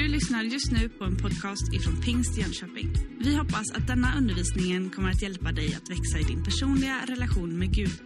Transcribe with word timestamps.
Du 0.00 0.08
lyssnar 0.08 0.42
just 0.42 0.72
nu 0.72 0.88
på 0.88 1.04
en 1.04 1.16
podcast 1.16 1.74
ifrån 1.74 2.00
Pingst 2.00 2.38
Jönköping. 2.38 2.92
Vi 3.18 3.36
hoppas 3.36 3.70
att 3.70 3.86
denna 3.86 4.18
undervisning 4.18 4.90
kommer 4.90 5.10
att 5.10 5.22
hjälpa 5.22 5.52
dig 5.52 5.74
att 5.74 5.90
växa 5.90 6.18
i 6.18 6.22
din 6.22 6.44
personliga 6.44 7.06
relation 7.06 7.58
med 7.58 7.74
Gud. 7.74 8.02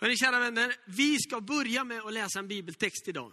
Hörni, 0.00 0.16
kära 0.16 0.38
vänner, 0.38 0.74
vi 0.86 1.18
ska 1.18 1.40
börja 1.40 1.84
med 1.84 2.00
att 2.00 2.12
läsa 2.12 2.38
en 2.38 2.48
bibeltext 2.48 3.08
idag. 3.08 3.32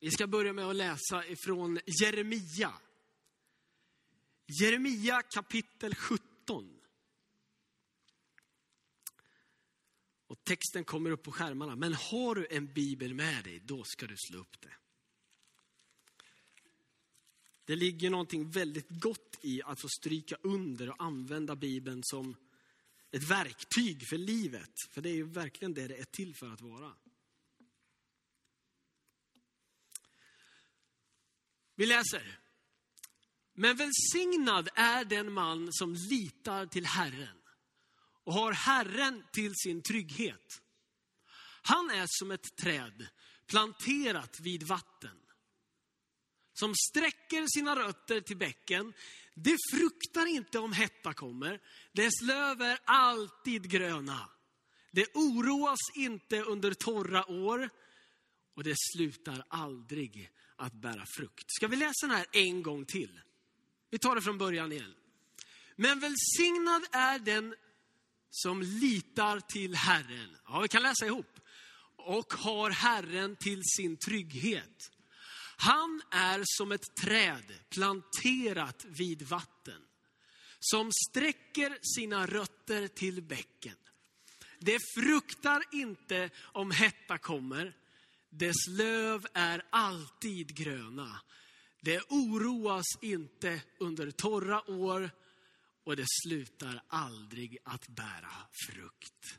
Vi 0.00 0.10
ska 0.10 0.26
börja 0.26 0.52
med 0.52 0.64
att 0.64 0.76
läsa 0.76 1.26
ifrån 1.26 1.78
Jeremia. 2.02 2.72
Jeremia 4.60 5.22
kapitel 5.22 5.94
17. 5.94 6.20
Och 10.26 10.44
texten 10.44 10.84
kommer 10.84 11.10
upp 11.10 11.22
på 11.22 11.32
skärmarna. 11.32 11.76
Men 11.76 11.94
har 11.94 12.34
du 12.34 12.46
en 12.50 12.72
bibel 12.72 13.14
med 13.14 13.44
dig, 13.44 13.60
då 13.64 13.84
ska 13.84 14.06
du 14.06 14.14
slå 14.16 14.38
upp 14.38 14.60
det. 14.60 14.85
Det 17.66 17.76
ligger 17.76 18.10
någonting 18.10 18.50
väldigt 18.50 18.88
gott 18.88 19.38
i 19.40 19.62
att 19.62 19.80
få 19.80 19.88
stryka 19.88 20.36
under 20.42 20.90
och 20.90 21.02
använda 21.02 21.56
bibeln 21.56 22.00
som 22.04 22.36
ett 23.10 23.22
verktyg 23.22 24.08
för 24.08 24.18
livet. 24.18 24.70
För 24.90 25.02
det 25.02 25.08
är 25.08 25.14
ju 25.14 25.24
verkligen 25.24 25.74
det 25.74 25.88
det 25.88 25.96
är 25.96 26.04
till 26.04 26.34
för 26.34 26.48
att 26.48 26.60
vara. 26.60 26.92
Vi 31.74 31.86
läser. 31.86 32.38
Men 33.54 33.76
välsignad 33.76 34.68
är 34.74 35.04
den 35.04 35.32
man 35.32 35.68
som 35.72 35.94
litar 35.94 36.66
till 36.66 36.86
Herren 36.86 37.38
och 38.24 38.32
har 38.32 38.52
Herren 38.52 39.24
till 39.32 39.52
sin 39.54 39.82
trygghet. 39.82 40.62
Han 41.62 41.90
är 41.90 42.04
som 42.08 42.30
ett 42.30 42.56
träd 42.56 43.08
planterat 43.46 44.40
vid 44.40 44.62
vatten. 44.62 45.25
Som 46.60 46.74
sträcker 46.74 47.46
sina 47.58 47.76
rötter 47.76 48.20
till 48.20 48.36
bäcken. 48.36 48.92
Det 49.34 49.56
fruktar 49.72 50.26
inte 50.26 50.58
om 50.58 50.72
hetta 50.72 51.14
kommer. 51.14 51.60
Dess 51.92 52.22
löv 52.22 52.62
är 52.62 52.78
alltid 52.84 53.70
gröna. 53.70 54.28
Det 54.90 55.06
oroas 55.14 55.78
inte 55.94 56.42
under 56.42 56.74
torra 56.74 57.30
år. 57.30 57.70
Och 58.54 58.64
det 58.64 58.74
slutar 58.96 59.44
aldrig 59.48 60.30
att 60.56 60.72
bära 60.72 61.04
frukt. 61.16 61.44
Ska 61.46 61.68
vi 61.68 61.76
läsa 61.76 62.06
den 62.06 62.10
här 62.10 62.26
en 62.32 62.62
gång 62.62 62.84
till? 62.84 63.20
Vi 63.90 63.98
tar 63.98 64.14
det 64.14 64.22
från 64.22 64.38
början 64.38 64.72
igen. 64.72 64.94
Men 65.76 66.00
välsignad 66.00 66.82
är 66.92 67.18
den 67.18 67.54
som 68.30 68.62
litar 68.62 69.40
till 69.40 69.74
Herren. 69.74 70.36
Ja, 70.46 70.60
vi 70.60 70.68
kan 70.68 70.82
läsa 70.82 71.06
ihop. 71.06 71.40
Och 71.96 72.34
har 72.34 72.70
Herren 72.70 73.36
till 73.36 73.62
sin 73.64 73.96
trygghet. 73.96 74.90
Han 75.56 76.02
är 76.10 76.42
som 76.44 76.72
ett 76.72 76.94
träd 77.02 77.52
planterat 77.70 78.84
vid 78.84 79.22
vatten. 79.22 79.82
Som 80.60 80.90
sträcker 81.08 81.78
sina 81.96 82.26
rötter 82.26 82.88
till 82.88 83.22
bäcken. 83.22 83.76
Det 84.58 84.78
fruktar 84.98 85.62
inte 85.72 86.30
om 86.38 86.70
hetta 86.70 87.18
kommer. 87.18 87.76
Dess 88.30 88.66
löv 88.78 89.26
är 89.34 89.62
alltid 89.70 90.56
gröna. 90.56 91.20
Det 91.80 92.00
oroas 92.08 92.86
inte 93.02 93.62
under 93.78 94.10
torra 94.10 94.70
år 94.70 95.10
och 95.84 95.96
det 95.96 96.06
slutar 96.26 96.82
aldrig 96.88 97.58
att 97.64 97.88
bära 97.88 98.32
frukt. 98.66 99.38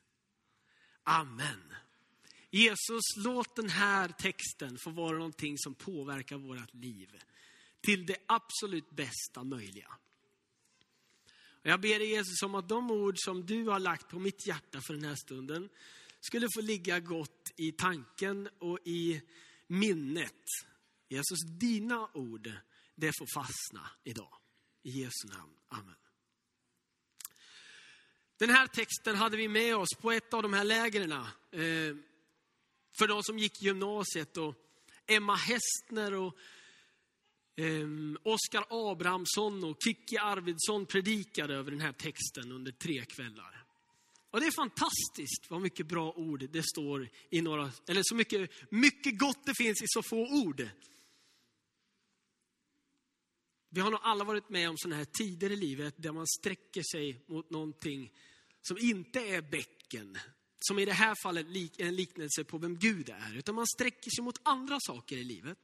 Amen. 1.04 1.67
Jesus, 2.50 3.03
låt 3.17 3.56
den 3.56 3.70
här 3.70 4.09
texten 4.09 4.78
få 4.84 4.90
vara 4.90 5.17
någonting 5.17 5.58
som 5.58 5.76
påverkar 5.76 6.38
vårt 6.38 6.73
liv 6.73 7.17
till 7.82 8.05
det 8.05 8.17
absolut 8.26 8.89
bästa 8.89 9.44
möjliga. 9.44 9.98
Och 11.67 11.67
jag 11.67 11.82
ber 11.82 11.99
dig 11.99 12.10
Jesus 12.10 12.42
om 12.42 12.55
att 12.55 12.70
de 12.70 12.92
ord 12.92 13.16
som 13.17 13.45
du 13.45 13.64
har 13.64 13.80
lagt 13.80 14.10
på 14.10 14.20
mitt 14.20 14.48
hjärta 14.48 14.82
för 14.88 14.94
den 14.94 15.04
här 15.04 15.16
stunden 15.16 15.70
skulle 16.20 16.48
få 16.55 16.61
ligga 16.61 16.99
gott 16.99 17.52
i 17.55 17.72
tanken 17.72 18.49
och 18.60 18.80
i 18.86 19.22
minnet. 19.67 20.43
Jesus, 21.10 21.39
dina 21.60 22.10
ord, 22.14 22.52
det 22.95 23.11
får 23.20 23.27
fastna 23.33 23.89
idag. 24.04 24.33
I 24.83 24.89
Jesu 24.89 25.27
namn. 25.27 25.54
Amen. 25.67 25.95
Den 28.38 28.49
här 28.49 28.67
texten 28.67 29.16
hade 29.16 29.38
vi 29.38 29.48
med 29.48 29.76
oss 29.76 29.89
på 30.02 30.11
ett 30.11 30.33
av 30.33 30.43
de 30.43 30.54
här 30.54 30.64
lägren. 30.64 31.11
Eh, 31.11 31.95
för 33.00 33.08
de 33.08 33.24
som 33.24 33.40
gick 33.40 33.62
gymnasiet. 33.62 34.38
Och 34.38 34.56
Emma 35.08 35.36
Hästner 35.36 36.14
och 36.14 36.38
eh, 37.56 37.88
Oskar 38.24 38.66
Abrahamsson 38.70 39.64
och 39.64 39.78
Kikki 39.84 40.18
Arvidsson 40.18 40.86
predikade 40.86 41.56
över 41.56 41.72
den 41.72 41.82
här 41.82 41.94
texten 41.94 42.52
under 42.52 42.72
tre 42.72 43.06
kvällar. 43.06 43.64
Och 44.32 44.40
det 44.40 44.48
är 44.48 44.52
fantastiskt 44.52 45.50
vad 45.50 45.62
mycket 45.62 45.88
bra 45.88 46.12
ord 46.12 46.50
det 46.50 46.64
står 46.64 47.10
i 47.30 47.42
några, 47.42 47.72
eller 47.88 48.02
så 48.04 48.16
mycket, 48.16 48.52
mycket 48.72 49.20
gott 49.20 49.46
det 49.46 49.54
finns 49.58 49.82
i 49.82 49.86
så 49.88 50.04
få 50.04 50.18
ord. 50.18 50.70
Vi 53.70 53.82
har 53.82 53.92
nog 53.92 54.00
alla 54.04 54.24
varit 54.24 54.50
med 54.50 54.70
om 54.70 54.78
sådana 54.78 54.96
här 54.96 55.06
tider 55.06 55.52
i 55.52 55.56
livet 55.56 55.94
där 55.98 56.12
man 56.12 56.28
sträcker 56.28 56.84
sig 56.92 57.26
mot 57.28 57.50
någonting 57.50 58.12
som 58.62 58.78
inte 58.78 59.20
är 59.20 59.42
bäcken. 59.42 60.18
Som 60.60 60.80
i 60.80 60.86
det 60.86 60.94
här 60.94 61.16
fallet 61.23 61.48
lik, 61.48 61.80
en 61.80 61.95
liknelse 61.95 62.44
på 62.44 62.58
vem 62.58 62.78
Gud 62.78 63.10
är. 63.10 63.38
Utan 63.38 63.56
man 63.56 63.68
sträcker 63.68 64.12
sig 64.16 64.23
mot 64.23 64.40
andra 64.44 64.78
saker 64.80 65.18
i 65.18 65.23
livet. 65.23 65.60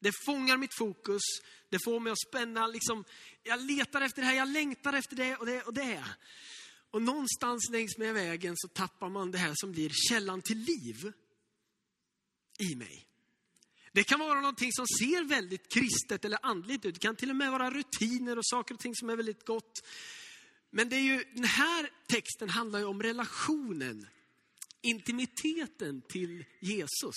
Det 0.00 0.12
fångar 0.26 0.56
mitt 0.56 0.78
fokus, 0.78 1.22
det 1.68 1.78
får 1.84 2.00
mig 2.00 2.12
att 2.12 2.28
spänna. 2.28 2.66
Liksom, 2.66 3.04
jag 3.42 3.60
letar 3.60 4.00
efter 4.00 4.22
det 4.22 4.28
här, 4.28 4.34
jag 4.34 4.48
längtar 4.48 4.92
efter 4.92 5.16
det 5.16 5.36
och 5.36 5.46
det 5.46 5.62
och 5.62 5.74
det. 5.74 6.04
Och 6.90 7.02
någonstans 7.02 7.70
längs 7.70 7.98
med 7.98 8.14
vägen 8.14 8.54
så 8.56 8.68
tappar 8.68 9.08
man 9.08 9.30
det 9.30 9.38
här 9.38 9.52
som 9.54 9.72
blir 9.72 9.90
källan 10.08 10.42
till 10.42 10.58
liv 10.58 11.12
i 12.58 12.74
mig. 12.74 13.06
Det 13.92 14.04
kan 14.04 14.20
vara 14.20 14.40
någonting 14.40 14.72
som 14.72 14.86
ser 14.86 15.24
väldigt 15.24 15.72
kristet 15.72 16.24
eller 16.24 16.38
andligt 16.42 16.84
ut. 16.84 16.94
Det 16.94 17.00
kan 17.00 17.16
till 17.16 17.30
och 17.30 17.36
med 17.36 17.50
vara 17.50 17.70
rutiner 17.70 18.38
och 18.38 18.46
saker 18.46 18.74
och 18.74 18.80
ting 18.80 18.94
som 18.94 19.10
är 19.10 19.16
väldigt 19.16 19.46
gott. 19.46 19.82
Men 20.76 20.88
det 20.88 20.96
är 20.96 21.00
ju, 21.00 21.24
den 21.34 21.44
här 21.44 21.90
texten 22.06 22.48
handlar 22.48 22.78
ju 22.78 22.84
om 22.84 23.02
relationen, 23.02 24.06
intimiteten 24.80 26.02
till 26.08 26.44
Jesus. 26.60 27.14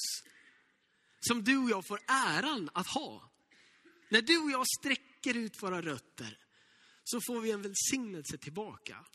Som 1.19 1.43
du 1.43 1.57
och 1.57 1.69
jag 1.69 1.87
får 1.87 1.99
äran 2.07 2.69
att 2.73 2.87
ha. 2.87 3.31
När 4.09 4.21
du 4.21 4.37
och 4.37 4.51
jag 4.51 4.65
sträcker 4.79 5.37
ut 5.37 5.63
våra 5.63 5.81
rötter 5.81 6.39
så 7.03 7.19
får 7.27 7.41
vi 7.41 7.51
en 7.51 7.61
välsignelse 7.61 8.37
tillbaka. 8.37 9.05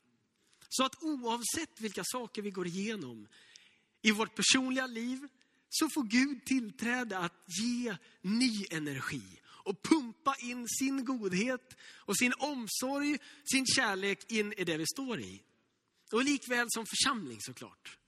Så 0.69 0.85
att 0.85 1.03
oavsett 1.03 1.81
vilka 1.81 2.03
saker 2.05 2.43
vi 2.43 2.51
går 2.51 2.67
igenom 2.67 3.29
i 4.03 4.11
vårt 4.11 4.35
personliga 4.35 4.87
liv 4.87 5.29
så 5.69 5.89
får 5.95 6.03
Gud 6.03 6.45
tillträde 6.45 7.19
att 7.19 7.45
ge 7.47 7.97
ny 8.23 8.67
energi 8.71 9.42
och 9.65 9.83
pumpa 9.83 10.37
in 10.39 10.69
sin 10.69 11.05
godhet 11.05 11.77
och 11.83 12.19
sin 12.19 12.33
omsorg, 12.39 13.19
sin 13.45 13.67
kärlek 13.67 14.33
in 14.33 14.53
i 14.53 14.65
det 14.65 14.77
vi 14.77 14.87
står 14.87 15.21
i. 15.21 15.43
Och 16.13 16.25
likväl 16.25 16.67
som 16.69 16.87
församling 16.87 17.39
såklart. 17.41 17.99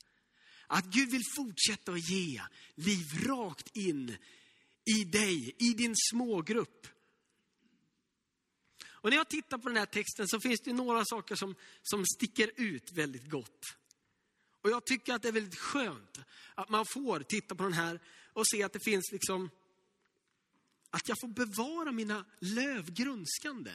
Att 0.66 0.84
Gud 0.84 1.10
vill 1.10 1.22
fortsätta 1.36 1.92
att 1.92 2.10
ge 2.10 2.42
liv 2.74 3.06
rakt 3.26 3.76
in 3.76 4.16
i 4.84 5.04
dig, 5.04 5.56
i 5.58 5.74
din 5.74 5.94
smågrupp. 6.10 6.86
Och 8.86 9.10
när 9.10 9.16
jag 9.16 9.28
tittar 9.28 9.58
på 9.58 9.68
den 9.68 9.76
här 9.76 9.86
texten 9.86 10.28
så 10.28 10.40
finns 10.40 10.60
det 10.60 10.72
några 10.72 11.04
saker 11.04 11.34
som, 11.34 11.54
som 11.82 12.06
sticker 12.06 12.50
ut 12.56 12.92
väldigt 12.92 13.30
gott. 13.30 13.60
Och 14.62 14.70
jag 14.70 14.84
tycker 14.84 15.14
att 15.14 15.22
det 15.22 15.28
är 15.28 15.32
väldigt 15.32 15.58
skönt 15.58 16.20
att 16.54 16.68
man 16.68 16.86
får 16.86 17.20
titta 17.20 17.54
på 17.54 17.62
den 17.62 17.72
här 17.72 18.00
och 18.32 18.48
se 18.48 18.62
att 18.62 18.72
det 18.72 18.84
finns 18.84 19.12
liksom, 19.12 19.50
att 20.94 21.08
jag 21.08 21.20
får 21.20 21.28
bevara 21.28 21.92
mina 21.92 22.24
löv 22.38 22.90
grönskande. 22.90 23.70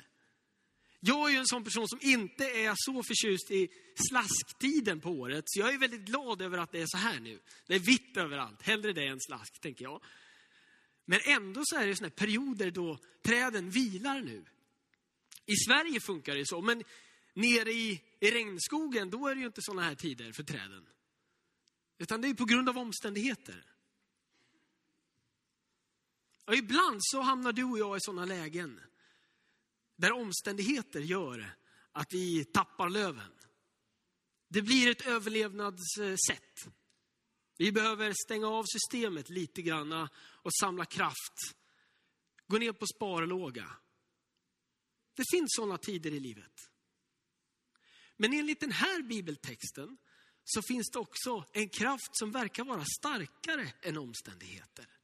Jag 1.00 1.30
är 1.30 1.33
ju 1.33 1.38
en 1.39 1.48
sån 1.48 1.63
person 1.63 1.88
som 1.88 2.00
inte 2.01 2.44
är 2.44 2.74
så 2.75 3.04
förtjust 3.04 3.51
i 3.51 3.69
slasktiden 4.10 5.01
på 5.01 5.10
året. 5.10 5.44
Så 5.48 5.60
jag 5.60 5.74
är 5.74 5.77
väldigt 5.77 6.06
glad 6.06 6.42
över 6.42 6.57
att 6.57 6.71
det 6.71 6.81
är 6.81 6.86
så 6.88 6.98
här 6.98 7.19
nu. 7.19 7.39
Det 7.68 7.75
är 7.75 7.80
vitt 7.80 8.18
överallt. 8.18 8.62
Hellre 8.62 8.94
det 8.94 9.07
än 9.07 9.19
slask, 9.19 9.62
tänker 9.62 9.86
jag. 9.86 10.04
Men 11.06 11.19
ändå 11.25 11.62
så 11.63 11.75
är 11.75 11.88
det 11.88 11.95
såna 11.95 12.10
perioder 12.10 12.71
då 12.71 13.00
träden 13.21 13.69
vilar 13.69 14.21
nu. 14.21 14.45
I 15.45 15.56
Sverige 15.56 16.00
funkar 16.00 16.36
det 16.36 16.48
så, 16.48 16.62
men 16.62 16.83
nere 17.33 17.71
i, 17.71 18.01
i 18.19 18.31
regnskogen, 18.31 19.10
då 19.10 19.27
är 19.27 19.36
det 19.36 19.42
ju 19.42 19.48
inte 19.48 19.62
såna 19.62 19.81
här 19.81 19.95
tider 19.95 20.31
för 20.31 20.44
träden. 20.44 20.86
Utan 21.98 22.21
det 22.21 22.27
är 22.27 22.33
på 22.33 22.45
grund 22.45 22.69
av 22.69 22.77
omständigheter. 22.77 23.66
Och 26.50 26.56
ibland 26.56 26.98
så 27.01 27.22
hamnar 27.22 27.54
du 27.54 27.63
och 27.63 27.80
jag 27.80 27.98
i 27.98 28.01
sådana 28.01 28.25
lägen 28.25 28.81
där 29.96 30.12
omständigheter 30.12 31.00
gör 31.00 31.56
att 31.92 32.13
vi 32.13 32.46
tappar 32.46 32.90
löven. 32.90 33.31
Det 34.48 34.62
blir 34.62 34.92
ett 34.92 35.07
överlevnadssätt. 35.07 36.74
Vi 37.57 37.72
behöver 37.72 38.13
stänga 38.25 38.48
av 38.48 38.63
systemet 38.63 39.30
lite 39.30 39.62
grann 39.62 40.07
och 40.19 40.54
samla 40.62 40.86
kraft. 40.86 41.56
Gå 42.48 42.57
ner 42.57 42.72
på 42.72 42.86
sparlåga. 42.88 43.72
Det 45.16 45.24
finns 45.31 45.48
sådana 45.56 45.78
tider 45.78 46.12
i 46.12 46.19
livet. 46.19 46.54
Men 48.18 48.34
enligt 48.34 48.60
den 48.60 48.72
här 48.72 49.02
bibeltexten 49.02 49.98
så 50.44 50.62
finns 50.62 50.90
det 50.90 51.00
också 51.00 51.45
en 51.52 51.69
kraft 51.69 52.10
som 52.12 52.31
verkar 52.31 52.63
vara 52.63 52.86
starkare 52.86 53.74
än 53.81 53.98
omständigheter. 53.98 54.99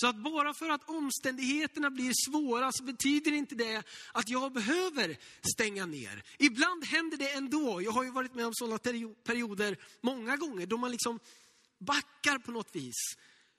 Så 0.00 0.06
att 0.06 0.16
bara 0.16 0.54
för 0.54 0.68
att 0.68 0.88
omständigheterna 0.88 1.90
blir 1.90 2.12
svåra 2.30 2.72
så 2.72 2.84
betyder 2.84 3.32
inte 3.32 3.54
det 3.54 3.82
att 4.12 4.28
jag 4.28 4.52
behöver 4.52 5.16
stänga 5.54 5.86
ner. 5.86 6.22
Ibland 6.38 6.84
händer 6.84 7.16
det 7.16 7.32
ändå. 7.32 7.82
Jag 7.82 7.92
har 7.92 8.04
ju 8.04 8.10
varit 8.10 8.34
med 8.34 8.46
om 8.46 8.54
sådana 8.54 8.78
perioder 9.24 9.78
många 10.00 10.36
gånger 10.36 10.66
då 10.66 10.76
man 10.76 10.90
liksom 10.90 11.20
backar 11.78 12.38
på 12.38 12.50
något 12.50 12.76
vis. 12.76 13.16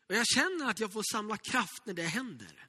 Och 0.08 0.16
jag 0.16 0.28
känner 0.28 0.70
att 0.70 0.80
jag 0.80 0.94
får 0.94 1.04
samla 1.12 1.38
kraft 1.38 1.86
när 1.86 1.94
det 1.94 2.04
händer. 2.04 2.68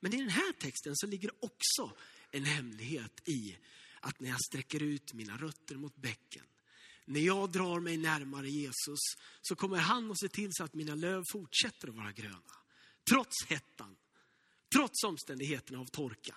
Men 0.00 0.14
i 0.14 0.16
den 0.16 0.30
här 0.30 0.52
texten 0.52 0.96
så 0.96 1.06
ligger 1.06 1.44
också 1.44 1.92
en 2.30 2.44
hemlighet 2.44 3.28
i 3.28 3.56
att 4.00 4.20
när 4.20 4.28
jag 4.28 4.44
sträcker 4.44 4.82
ut 4.82 5.12
mina 5.12 5.36
rötter 5.36 5.76
mot 5.76 5.96
bäcken, 5.96 6.44
när 7.06 7.20
jag 7.20 7.52
drar 7.52 7.80
mig 7.80 7.96
närmare 7.96 8.48
Jesus 8.48 8.98
så 9.42 9.56
kommer 9.56 9.76
han 9.76 10.10
att 10.10 10.18
se 10.18 10.28
till 10.28 10.50
så 10.52 10.64
att 10.64 10.74
mina 10.74 10.94
löv 10.94 11.22
fortsätter 11.32 11.88
att 11.88 11.94
vara 11.94 12.12
gröna. 12.12 12.52
Trots 13.10 13.44
hettan, 13.46 13.96
trots 14.74 15.04
omständigheterna 15.04 15.78
av 15.78 15.84
torka. 15.84 16.36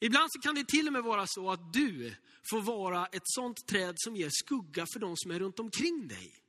Ibland 0.00 0.32
så 0.32 0.40
kan 0.40 0.54
det 0.54 0.68
till 0.68 0.86
och 0.86 0.92
med 0.92 1.02
vara 1.02 1.26
så 1.26 1.50
att 1.50 1.72
du 1.72 2.14
får 2.50 2.60
vara 2.60 3.06
ett 3.06 3.22
sånt 3.24 3.66
träd 3.66 3.94
som 3.96 4.16
ger 4.16 4.30
skugga 4.32 4.86
för 4.92 5.00
de 5.00 5.16
som 5.16 5.30
är 5.30 5.38
runt 5.38 5.58
omkring 5.58 6.08
dig. 6.08 6.47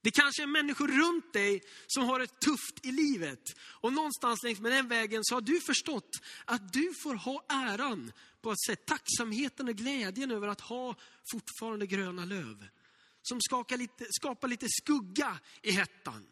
Det 0.00 0.10
kanske 0.10 0.42
är 0.42 0.46
människor 0.46 0.88
runt 0.88 1.32
dig 1.32 1.62
som 1.86 2.04
har 2.04 2.18
det 2.18 2.40
tufft 2.40 2.86
i 2.86 2.92
livet. 2.92 3.42
Och 3.60 3.92
någonstans 3.92 4.42
längs 4.42 4.60
med 4.60 4.72
den 4.72 4.88
vägen 4.88 5.24
så 5.24 5.34
har 5.34 5.40
du 5.40 5.60
förstått 5.60 6.10
att 6.44 6.72
du 6.72 6.94
får 7.02 7.14
ha 7.14 7.44
äran 7.48 8.12
på 8.40 8.50
att 8.50 8.60
se 8.60 8.76
tacksamheten 8.76 9.68
och 9.68 9.74
glädjen 9.74 10.30
över 10.30 10.48
att 10.48 10.60
ha 10.60 10.94
fortfarande 11.32 11.86
gröna 11.86 12.24
löv. 12.24 12.68
Som 13.22 13.40
lite, 13.70 14.06
skapar 14.10 14.48
lite 14.48 14.66
skugga 14.68 15.38
i 15.62 15.70
hettan. 15.70 16.26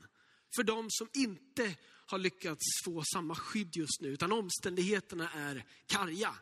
För 0.57 0.63
de 0.63 0.87
som 0.91 1.09
inte 1.13 1.77
har 2.07 2.19
lyckats 2.19 2.65
få 2.85 3.03
samma 3.13 3.35
skydd 3.35 3.77
just 3.77 4.01
nu, 4.01 4.09
utan 4.09 4.33
omständigheterna 4.33 5.31
är 5.31 5.65
karga. 5.87 6.35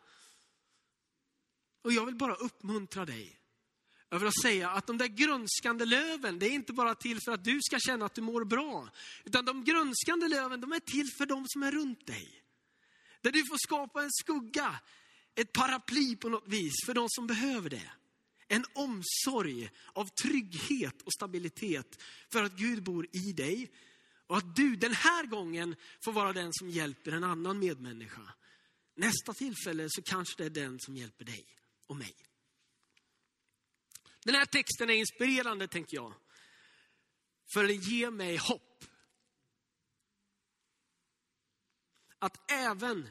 Och 1.83 1.93
jag 1.93 2.05
vill 2.05 2.15
bara 2.15 2.35
uppmuntra 2.35 3.05
dig 3.05 3.39
jag 4.15 4.19
vill 4.19 4.31
säga 4.41 4.69
att 4.69 4.87
de 4.87 4.97
där 4.97 5.07
grönskande 5.07 5.85
löven, 5.85 6.39
det 6.39 6.45
är 6.45 6.51
inte 6.51 6.73
bara 6.73 6.95
till 6.95 7.19
för 7.25 7.31
att 7.31 7.43
du 7.43 7.59
ska 7.61 7.79
känna 7.79 8.05
att 8.05 8.15
du 8.15 8.21
mår 8.21 8.45
bra. 8.45 8.89
Utan 9.25 9.45
de 9.45 9.63
grönskande 9.63 10.27
löven, 10.27 10.61
de 10.61 10.71
är 10.71 10.79
till 10.79 11.09
för 11.17 11.25
de 11.25 11.45
som 11.47 11.63
är 11.63 11.71
runt 11.71 12.07
dig. 12.07 12.43
Där 13.21 13.31
du 13.31 13.45
får 13.45 13.57
skapa 13.57 14.03
en 14.03 14.11
skugga, 14.11 14.79
ett 15.35 15.53
paraply 15.53 16.15
på 16.15 16.29
något 16.29 16.47
vis 16.47 16.73
för 16.85 16.93
de 16.93 17.05
som 17.09 17.27
behöver 17.27 17.69
det. 17.69 17.91
En 18.47 18.65
omsorg 18.73 19.69
av 19.93 20.05
trygghet 20.05 21.01
och 21.01 21.13
stabilitet 21.13 22.01
för 22.31 22.43
att 22.43 22.57
Gud 22.57 22.83
bor 22.83 23.07
i 23.11 23.33
dig. 23.33 23.71
Och 24.27 24.37
att 24.37 24.55
du 24.55 24.75
den 24.75 24.93
här 24.93 25.25
gången 25.25 25.75
får 26.05 26.11
vara 26.11 26.33
den 26.33 26.49
som 26.53 26.69
hjälper 26.69 27.11
en 27.11 27.23
annan 27.23 27.59
medmänniska. 27.59 28.33
Nästa 28.95 29.33
tillfälle 29.33 29.87
så 29.89 30.01
kanske 30.01 30.35
det 30.37 30.45
är 30.45 30.63
den 30.63 30.79
som 30.79 30.97
hjälper 30.97 31.25
dig 31.25 31.45
och 31.87 31.95
mig. 31.95 32.15
Den 34.25 34.35
här 34.35 34.45
texten 34.45 34.89
är 34.89 34.93
inspirerande, 34.93 35.67
tänker 35.67 35.97
jag. 35.97 36.13
För 37.53 37.63
den 37.63 37.81
ger 37.81 38.11
mig 38.11 38.37
hopp. 38.37 38.85
Att 42.19 42.51
även 42.51 43.09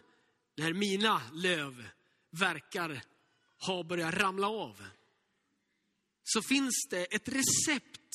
när 0.57 0.73
mina 0.73 1.31
löv 1.33 1.89
verkar 2.31 3.03
ha 3.67 3.83
börjat 3.83 4.15
ramla 4.15 4.49
av, 4.49 4.87
så 6.23 6.43
finns 6.43 6.87
det 6.91 7.05
ett 7.05 7.29
recept 7.29 8.13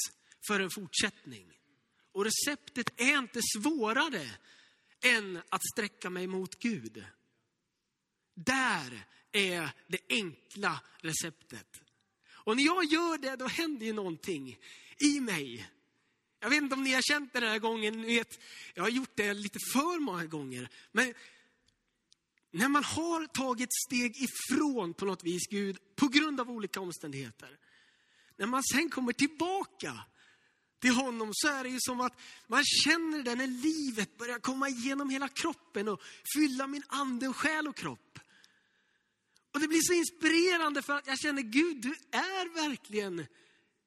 för 0.48 0.60
en 0.60 0.69
fortsättning. 0.69 1.60
Och 2.12 2.25
receptet 2.25 3.02
är 3.02 3.18
inte 3.18 3.40
svårare 3.57 4.30
än 5.04 5.42
att 5.50 5.62
sträcka 5.74 6.10
mig 6.10 6.28
mot 6.28 6.60
Gud. 6.60 7.06
Där 8.34 9.07
är 9.31 9.72
det 9.88 10.00
enkla 10.10 10.81
receptet. 10.98 11.89
Och 12.44 12.58
när 12.58 12.64
jag 12.64 12.84
gör 12.86 13.18
det, 13.18 13.36
då 13.36 13.48
händer 13.48 13.86
ju 13.86 13.94
någonting 13.94 14.58
i 15.00 15.20
mig. 15.20 15.70
Jag 16.40 16.50
vet 16.50 16.64
inte 16.64 16.76
om 16.76 16.84
ni 16.84 16.94
har 16.94 17.02
känt 17.02 17.34
det 17.34 17.40
den 17.40 17.50
här 17.50 17.60
gången, 17.60 18.02
ni 18.02 18.16
vet, 18.16 18.40
jag 18.74 18.84
har 18.84 18.90
gjort 18.90 19.12
det 19.16 19.34
lite 19.34 19.60
för 19.74 20.00
många 20.00 20.26
gånger. 20.26 20.70
Men 20.92 21.14
när 22.52 22.68
man 22.68 22.84
har 22.84 23.28
tagit 23.28 23.70
steg 23.88 24.16
ifrån 24.18 24.94
på 24.94 25.06
något 25.06 25.24
vis 25.24 25.48
Gud, 25.50 25.78
på 25.96 26.08
grund 26.08 26.40
av 26.40 26.52
olika 26.52 26.82
omständigheter. 26.82 27.58
När 28.38 28.48
man 28.48 28.64
sen 28.64 28.90
kommer 28.90 29.14
tillbaka 29.14 30.04
till 30.80 30.92
honom 30.92 31.30
så 31.34 31.48
är 31.48 31.64
det 31.64 31.70
ju 31.70 31.78
som 31.80 32.02
att 32.02 32.22
man 32.48 32.64
känner 32.66 33.24
det 33.24 33.36
när 33.36 33.48
livet 33.48 34.18
börjar 34.18 34.40
komma 34.40 34.70
igenom 34.70 35.10
hela 35.10 35.28
kroppen 35.28 35.88
och 35.88 36.02
fylla 36.36 36.68
min 36.68 36.84
ande 36.88 37.28
och 37.28 37.36
själ 37.36 37.68
och 37.68 37.76
kropp. 37.76 38.20
Och 39.54 39.60
det 39.60 39.68
blir 39.68 39.81
så 39.81 39.94
inspirerande 39.94 40.81
för 40.81 40.94
att 40.94 41.07
jag 41.07 41.19
känner 41.19 41.42
Gud, 41.42 41.81
du 41.81 41.96
är 42.12 42.54
verkligen 42.54 43.25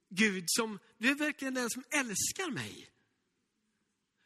Gud 0.08 0.44
som, 0.46 0.78
du 0.98 1.10
är 1.10 1.14
verkligen 1.14 1.54
den 1.54 1.70
som 1.70 1.84
älskar 1.90 2.50
mig. 2.50 2.88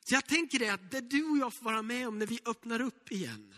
Så 0.09 0.15
jag 0.15 0.27
tänker 0.27 0.59
det 0.59 0.69
att 0.69 0.91
det 0.91 1.01
du 1.01 1.25
och 1.25 1.39
jag 1.39 1.53
får 1.59 1.65
vara 1.65 1.83
med 1.83 2.09
om 2.09 2.19
när 2.19 2.27
vi 2.27 2.41
öppnar 2.45 2.81
upp 2.81 3.13
igen, 3.13 3.55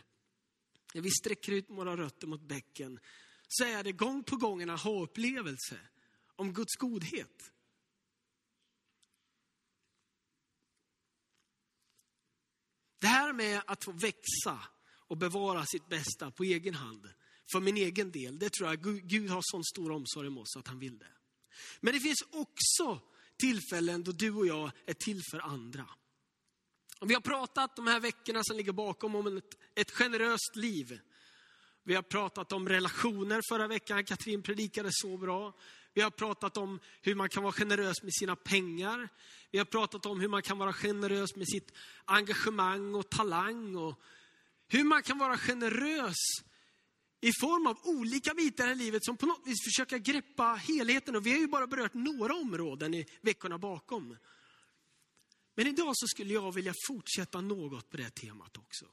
när 0.94 1.02
vi 1.02 1.10
sträcker 1.10 1.52
ut 1.52 1.70
våra 1.70 1.96
rötter 1.96 2.26
mot 2.26 2.40
bäcken, 2.40 3.00
så 3.48 3.64
är 3.64 3.84
det 3.84 3.92
gång 3.92 4.24
på 4.24 4.36
gång 4.36 4.62
en 4.62 4.70
aha-upplevelse 4.70 5.80
om 6.36 6.52
Guds 6.52 6.76
godhet. 6.76 7.52
Det 12.98 13.06
här 13.06 13.32
med 13.32 13.62
att 13.66 13.84
få 13.84 13.92
växa 13.92 14.60
och 14.90 15.16
bevara 15.16 15.66
sitt 15.66 15.88
bästa 15.88 16.30
på 16.30 16.44
egen 16.44 16.74
hand, 16.74 17.08
för 17.52 17.60
min 17.60 17.76
egen 17.76 18.10
del, 18.10 18.38
det 18.38 18.50
tror 18.52 18.68
jag 18.68 18.82
Gud 19.08 19.30
har 19.30 19.40
sån 19.42 19.64
stor 19.64 19.90
omsorg 19.90 20.28
om 20.28 20.38
oss 20.38 20.56
att 20.56 20.68
han 20.68 20.78
vill 20.78 20.98
det. 20.98 21.12
Men 21.80 21.94
det 21.94 22.00
finns 22.00 22.22
också 22.30 23.00
tillfällen 23.36 24.02
då 24.02 24.12
du 24.12 24.32
och 24.32 24.46
jag 24.46 24.70
är 24.86 24.94
till 24.94 25.22
för 25.30 25.38
andra. 25.38 25.88
Vi 27.00 27.14
har 27.14 27.20
pratat 27.20 27.76
de 27.76 27.86
här 27.86 28.00
veckorna 28.00 28.40
som 28.44 28.56
ligger 28.56 28.72
bakom 28.72 29.14
om 29.14 29.36
ett, 29.36 29.58
ett 29.74 29.90
generöst 29.90 30.56
liv. 30.56 31.00
Vi 31.84 31.94
har 31.94 32.02
pratat 32.02 32.52
om 32.52 32.68
relationer 32.68 33.40
förra 33.48 33.66
veckan, 33.66 34.04
Katrin 34.04 34.42
predikade 34.42 34.88
så 34.92 35.16
bra. 35.16 35.56
Vi 35.94 36.00
har 36.00 36.10
pratat 36.10 36.56
om 36.56 36.80
hur 37.02 37.14
man 37.14 37.28
kan 37.28 37.42
vara 37.42 37.52
generös 37.52 38.02
med 38.02 38.14
sina 38.14 38.36
pengar. 38.36 39.08
Vi 39.50 39.58
har 39.58 39.64
pratat 39.64 40.06
om 40.06 40.20
hur 40.20 40.28
man 40.28 40.42
kan 40.42 40.58
vara 40.58 40.72
generös 40.72 41.36
med 41.36 41.48
sitt 41.48 41.72
engagemang 42.04 42.94
och 42.94 43.10
talang. 43.10 43.76
Och 43.76 44.00
hur 44.68 44.84
man 44.84 45.02
kan 45.02 45.18
vara 45.18 45.38
generös 45.38 46.16
i 47.20 47.32
form 47.40 47.66
av 47.66 47.78
olika 47.82 48.34
bitar 48.34 48.68
i 48.68 48.74
livet 48.74 49.04
som 49.04 49.16
på 49.16 49.26
något 49.26 49.46
vis 49.46 49.64
försöker 49.64 49.98
greppa 49.98 50.44
helheten. 50.54 51.16
Och 51.16 51.26
vi 51.26 51.32
har 51.32 51.38
ju 51.38 51.46
bara 51.46 51.66
berört 51.66 51.94
några 51.94 52.34
områden 52.34 52.94
i 52.94 53.06
veckorna 53.20 53.58
bakom. 53.58 54.16
Men 55.54 55.66
idag 55.66 55.92
så 55.96 56.06
skulle 56.08 56.34
jag 56.34 56.54
vilja 56.54 56.74
fortsätta 56.88 57.40
något 57.40 57.90
på 57.90 57.96
det 57.96 58.10
temat 58.10 58.56
också. 58.56 58.86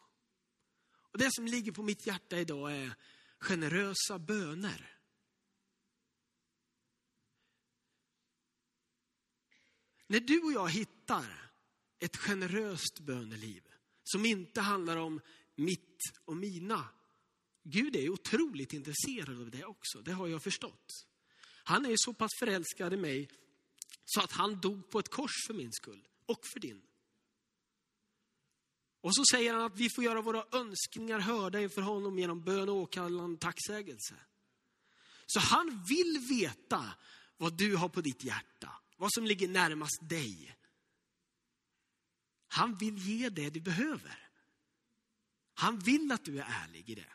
Och 1.12 1.18
det 1.18 1.34
som 1.34 1.48
ligger 1.48 1.72
på 1.72 1.84
mitt 1.84 2.08
hjärta 2.08 2.40
idag 2.40 2.78
är 2.78 2.96
generösa 3.40 4.20
böner. 4.20 4.92
När 10.08 10.20
du 10.20 10.42
och 10.42 10.52
jag 10.52 10.70
hittar 10.70 11.52
ett 12.00 12.18
generöst 12.18 13.00
böneliv 13.00 13.64
som 14.04 14.26
inte 14.26 14.62
handlar 14.62 14.98
om 14.98 15.22
mitt 15.56 16.00
och 16.26 16.38
mina 16.38 16.90
Gud 17.68 17.96
är 17.96 18.10
otroligt 18.10 18.74
intresserad 18.74 19.42
av 19.42 19.52
det 19.52 19.66
också, 19.66 20.02
det 20.02 20.12
har 20.12 20.28
jag 20.28 20.44
förstått. 20.44 21.06
Han 21.64 21.86
är 21.86 21.96
så 21.98 22.14
pass 22.14 22.32
förälskad 22.40 22.94
i 22.94 22.98
mig 22.98 23.30
så 24.06 24.22
att 24.22 24.32
han 24.32 24.62
dog 24.62 24.90
på 24.90 25.00
ett 25.00 25.10
kors 25.10 25.32
för 25.48 25.54
min 25.54 25.72
skull 25.72 26.08
och 26.26 26.40
för 26.54 26.60
din. 26.60 26.82
Och 29.02 29.16
så 29.16 29.24
säger 29.32 29.54
han 29.54 29.64
att 29.64 29.78
vi 29.80 29.90
får 29.96 30.04
göra 30.04 30.22
våra 30.22 30.46
önskningar 30.52 31.20
hörda 31.20 31.60
inför 31.62 31.82
honom 31.82 32.20
genom 32.20 32.44
bön 32.44 32.70
och 32.70 32.76
åkallan 32.76 33.38
tacksägelse. 33.38 34.16
Så 35.26 35.40
han 35.40 35.84
vill 35.90 36.26
veta 36.30 36.96
vad 37.38 37.58
du 37.58 37.76
har 37.76 37.90
på 37.90 38.02
ditt 38.02 38.24
hjärta, 38.24 38.72
vad 38.98 39.14
som 39.14 39.26
ligger 39.26 39.48
närmast 39.48 40.10
dig. 40.10 40.58
Han 42.48 42.76
vill 42.76 42.98
ge 42.98 43.30
det 43.30 43.50
du 43.50 43.62
behöver. 43.62 44.30
Han 45.54 45.80
vill 45.80 46.12
att 46.12 46.26
du 46.26 46.40
är 46.40 46.46
ärlig 46.64 46.90
i 46.90 46.96
det. 46.96 47.15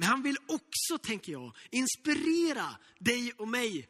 Men 0.00 0.08
han 0.08 0.22
vill 0.22 0.36
också, 0.46 0.98
tänker 1.02 1.32
jag, 1.32 1.56
inspirera 1.70 2.76
dig 2.98 3.32
och 3.32 3.48
mig 3.48 3.88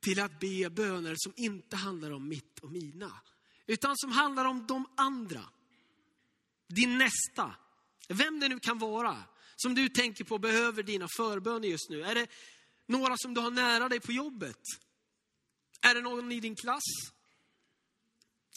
till 0.00 0.20
att 0.20 0.40
be 0.40 0.70
böner 0.70 1.14
som 1.16 1.32
inte 1.36 1.76
handlar 1.76 2.10
om 2.10 2.28
mitt 2.28 2.58
och 2.58 2.70
mina. 2.70 3.20
Utan 3.66 3.96
som 3.96 4.12
handlar 4.12 4.44
om 4.44 4.66
de 4.66 4.86
andra. 4.96 5.44
Din 6.68 6.98
nästa. 6.98 7.56
Vem 8.08 8.40
det 8.40 8.48
nu 8.48 8.58
kan 8.58 8.78
vara 8.78 9.16
som 9.56 9.74
du 9.74 9.88
tänker 9.88 10.24
på 10.24 10.38
behöver 10.38 10.82
dina 10.82 11.08
förböner 11.16 11.68
just 11.68 11.90
nu. 11.90 12.02
Är 12.02 12.14
det 12.14 12.26
några 12.86 13.16
som 13.16 13.34
du 13.34 13.40
har 13.40 13.50
nära 13.50 13.88
dig 13.88 14.00
på 14.00 14.12
jobbet? 14.12 14.62
Är 15.80 15.94
det 15.94 16.00
någon 16.00 16.32
i 16.32 16.40
din 16.40 16.56
klass? 16.56 16.84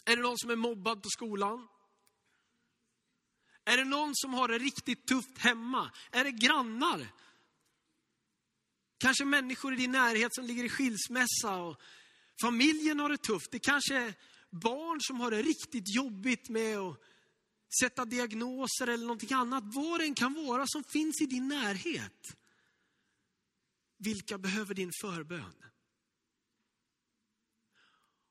Är 0.04 0.16
det 0.16 0.22
någon 0.22 0.38
som 0.38 0.50
är 0.50 0.56
mobbad 0.56 1.02
på 1.02 1.08
skolan? 1.08 1.68
Är 3.64 3.76
det 3.76 3.84
någon 3.84 4.10
som 4.14 4.34
har 4.34 4.48
det 4.48 4.58
riktigt 4.58 5.06
tufft 5.06 5.38
hemma? 5.38 5.90
Är 6.10 6.24
det 6.24 6.30
grannar? 6.30 7.12
Kanske 8.98 9.24
människor 9.24 9.72
i 9.72 9.76
din 9.76 9.92
närhet 9.92 10.34
som 10.34 10.44
ligger 10.44 10.64
i 10.64 10.68
skilsmässa 10.68 11.56
och 11.56 11.80
familjen 12.40 13.00
har 13.00 13.08
det 13.08 13.16
tufft. 13.16 13.50
Det 13.50 13.58
kanske 13.58 13.96
är 13.96 14.14
barn 14.50 15.00
som 15.00 15.20
har 15.20 15.30
det 15.30 15.42
riktigt 15.42 15.94
jobbigt 15.94 16.48
med 16.48 16.78
att 16.78 17.00
sätta 17.80 18.04
diagnoser 18.04 18.86
eller 18.86 19.06
någonting 19.06 19.32
annat. 19.32 19.64
Vad 19.74 20.00
det 20.00 20.04
än 20.04 20.14
kan 20.14 20.34
vara 20.34 20.66
som 20.66 20.84
finns 20.84 21.20
i 21.20 21.26
din 21.26 21.48
närhet. 21.48 22.36
Vilka 23.98 24.38
behöver 24.38 24.74
din 24.74 24.90
förbön? 25.00 25.64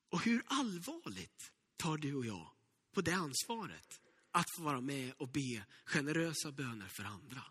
Och 0.10 0.24
hur 0.24 0.44
allvarligt 0.46 1.52
tar 1.78 1.98
du 1.98 2.16
och 2.16 2.26
jag 2.26 2.52
på 2.94 3.02
det 3.02 3.14
ansvaret? 3.14 4.01
Att 4.32 4.46
få 4.58 4.64
vara 4.64 4.82
med 4.82 5.14
och 5.18 5.28
be 5.28 5.64
generösa 5.86 6.52
böner 6.52 6.88
för 6.88 7.04
andra. 7.04 7.42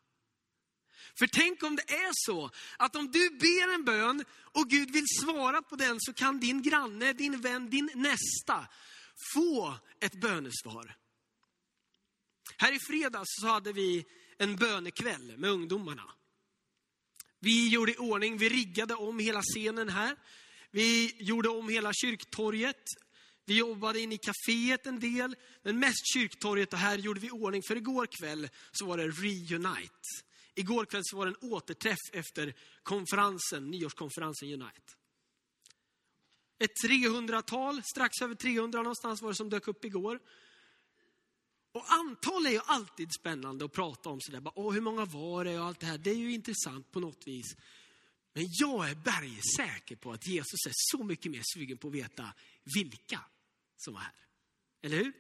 För 1.18 1.26
tänk 1.26 1.62
om 1.62 1.76
det 1.76 1.82
är 1.82 2.10
så 2.12 2.50
att 2.76 2.96
om 2.96 3.10
du 3.10 3.30
ber 3.30 3.74
en 3.74 3.84
bön 3.84 4.24
och 4.30 4.70
Gud 4.70 4.90
vill 4.90 5.06
svara 5.20 5.62
på 5.62 5.76
den 5.76 5.96
så 6.00 6.12
kan 6.12 6.40
din 6.40 6.62
granne, 6.62 7.12
din 7.12 7.40
vän, 7.40 7.70
din 7.70 7.90
nästa 7.94 8.66
få 9.34 9.74
ett 10.00 10.20
bönesvar. 10.20 10.96
Här 12.56 12.72
i 12.72 12.78
fredags 12.78 13.28
så 13.40 13.46
hade 13.46 13.72
vi 13.72 14.06
en 14.38 14.56
bönekväll 14.56 15.38
med 15.38 15.50
ungdomarna. 15.50 16.10
Vi 17.38 17.68
gjorde 17.68 17.92
i 17.92 17.96
ordning, 17.96 18.38
vi 18.38 18.48
riggade 18.48 18.94
om 18.94 19.18
hela 19.18 19.42
scenen 19.42 19.88
här. 19.88 20.16
Vi 20.70 21.16
gjorde 21.18 21.48
om 21.48 21.68
hela 21.68 21.92
kyrktorget. 21.92 22.84
Vi 23.44 23.58
jobbade 23.58 24.00
in 24.00 24.12
i 24.12 24.18
kaféet 24.18 24.86
en 24.86 25.00
del, 25.00 25.36
men 25.62 25.78
mest 25.78 26.12
kyrktorget 26.14 26.72
och 26.72 26.78
här 26.78 26.98
gjorde 26.98 27.20
vi 27.20 27.30
ordning. 27.30 27.62
För 27.62 27.76
igår 27.76 28.06
kväll 28.06 28.48
så 28.72 28.86
var 28.86 28.96
det 28.96 29.08
Reunite. 29.08 29.90
Igår 30.54 30.84
kväll 30.84 31.02
så 31.04 31.16
var 31.16 31.26
det 31.26 31.32
en 31.40 31.50
återträff 31.50 31.98
efter 32.12 32.54
konferensen, 32.82 33.70
nyårskonferensen 33.70 34.48
Unite. 34.48 34.92
Ett 36.58 36.72
300-tal, 36.88 37.82
strax 37.82 38.22
över 38.22 38.34
300 38.34 38.82
någonstans 38.82 39.22
var 39.22 39.28
det 39.28 39.34
som 39.34 39.50
dök 39.50 39.68
upp 39.68 39.84
igår. 39.84 40.20
Och 41.72 41.92
antal 41.92 42.46
är 42.46 42.50
ju 42.50 42.60
alltid 42.64 43.12
spännande 43.12 43.64
att 43.64 43.72
prata 43.72 44.08
om 44.08 44.20
sådär. 44.20 44.42
Åh, 44.54 44.72
hur 44.72 44.80
många 44.80 45.04
var 45.04 45.44
det 45.44 45.58
och 45.58 45.66
allt 45.66 45.80
det 45.80 45.86
här. 45.86 45.98
Det 45.98 46.10
är 46.10 46.14
ju 46.14 46.32
intressant 46.32 46.90
på 46.90 47.00
något 47.00 47.26
vis. 47.26 47.56
Men 48.32 48.46
jag 48.50 48.90
är 48.90 48.94
bergsäker 48.94 49.96
på 49.96 50.12
att 50.12 50.26
Jesus 50.26 50.66
är 50.66 50.72
så 50.74 51.04
mycket 51.04 51.32
mer 51.32 51.42
sugen 51.54 51.78
på 51.78 51.88
att 51.88 51.94
veta 51.94 52.32
vilka 52.74 53.20
som 53.76 53.94
var 53.94 54.00
här. 54.00 54.12
Eller 54.82 54.96
hur? 54.96 55.12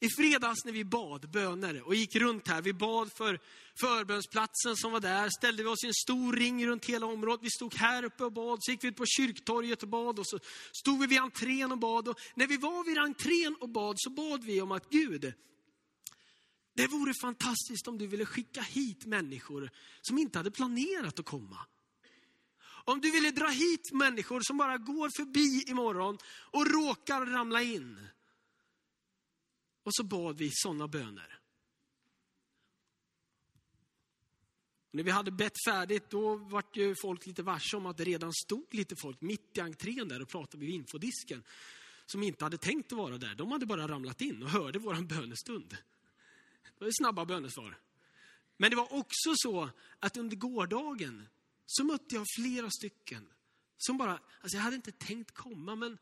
I 0.00 0.08
fredags 0.08 0.64
när 0.64 0.72
vi 0.72 0.84
bad 0.84 1.30
böner 1.30 1.82
och 1.82 1.94
gick 1.94 2.16
runt 2.16 2.48
här, 2.48 2.62
vi 2.62 2.72
bad 2.72 3.12
för 3.12 3.40
förbönsplatsen 3.80 4.76
som 4.76 4.92
var 4.92 5.00
där, 5.00 5.28
ställde 5.38 5.62
vi 5.62 5.68
oss 5.68 5.84
i 5.84 5.86
en 5.86 5.94
stor 5.94 6.32
ring 6.32 6.66
runt 6.66 6.84
hela 6.84 7.06
området. 7.06 7.44
Vi 7.44 7.50
stod 7.50 7.74
här 7.74 8.04
uppe 8.04 8.24
och 8.24 8.32
bad, 8.32 8.58
så 8.60 8.70
gick 8.70 8.84
vi 8.84 8.88
ut 8.88 8.96
på 8.96 9.06
kyrktorget 9.06 9.82
och 9.82 9.88
bad 9.88 10.18
och 10.18 10.26
så 10.26 10.38
stod 10.72 11.00
vi 11.00 11.06
vid 11.06 11.18
entrén 11.18 11.72
och 11.72 11.78
bad. 11.78 12.08
Och 12.08 12.20
när 12.34 12.46
vi 12.46 12.56
var 12.56 12.84
vid 12.84 12.98
entrén 12.98 13.56
och 13.60 13.68
bad 13.68 13.94
så 13.98 14.10
bad 14.10 14.44
vi 14.44 14.60
om 14.60 14.72
att 14.72 14.90
Gud, 14.90 15.32
det 16.74 16.86
vore 16.86 17.14
fantastiskt 17.14 17.88
om 17.88 17.98
du 17.98 18.06
ville 18.06 18.26
skicka 18.26 18.60
hit 18.62 19.06
människor 19.06 19.70
som 20.00 20.18
inte 20.18 20.38
hade 20.38 20.50
planerat 20.50 21.18
att 21.18 21.26
komma. 21.26 21.58
Om 22.84 23.00
du 23.00 23.10
ville 23.10 23.30
dra 23.30 23.46
hit 23.46 23.92
människor 23.92 24.40
som 24.40 24.56
bara 24.56 24.78
går 24.78 25.10
förbi 25.16 25.70
imorgon 25.70 26.18
och 26.26 26.66
råkar 26.66 27.26
ramla 27.26 27.62
in. 27.62 28.06
Och 29.82 29.94
så 29.94 30.04
bad 30.04 30.38
vi 30.38 30.50
sådana 30.52 30.88
böner. 30.88 31.42
när 34.92 35.02
vi 35.02 35.10
hade 35.10 35.30
bett 35.30 35.64
färdigt, 35.68 36.10
då 36.10 36.36
vart 36.36 36.76
ju 36.76 36.94
folk 37.02 37.26
lite 37.26 37.42
varse 37.42 37.76
om 37.76 37.86
att 37.86 37.96
det 37.96 38.04
redan 38.04 38.32
stod 38.32 38.74
lite 38.74 38.96
folk 38.96 39.20
mitt 39.20 39.56
i 39.56 39.60
entrén 39.60 40.08
där 40.08 40.22
och 40.22 40.28
pratade 40.28 40.66
vid 40.66 40.74
infodisken. 40.74 41.42
Som 42.06 42.22
inte 42.22 42.44
hade 42.44 42.58
tänkt 42.58 42.92
att 42.92 42.98
vara 42.98 43.18
där. 43.18 43.34
De 43.34 43.52
hade 43.52 43.66
bara 43.66 43.88
ramlat 43.88 44.20
in 44.20 44.42
och 44.42 44.50
hörde 44.50 44.78
våran 44.78 45.06
bönestund. 45.06 45.76
Det 46.78 46.84
var 46.84 46.90
snabba 46.92 47.24
bönesvar. 47.24 47.78
Men 48.56 48.70
det 48.70 48.76
var 48.76 48.92
också 48.92 49.32
så 49.34 49.70
att 49.98 50.16
under 50.16 50.36
gårdagen 50.36 51.28
så 51.66 51.84
mötte 51.84 52.14
jag 52.14 52.26
flera 52.36 52.70
stycken 52.70 53.32
som 53.76 53.98
bara, 53.98 54.20
alltså 54.40 54.56
jag 54.56 54.62
hade 54.62 54.76
inte 54.76 54.92
tänkt 54.92 55.34
komma 55.34 55.76
men 55.76 55.98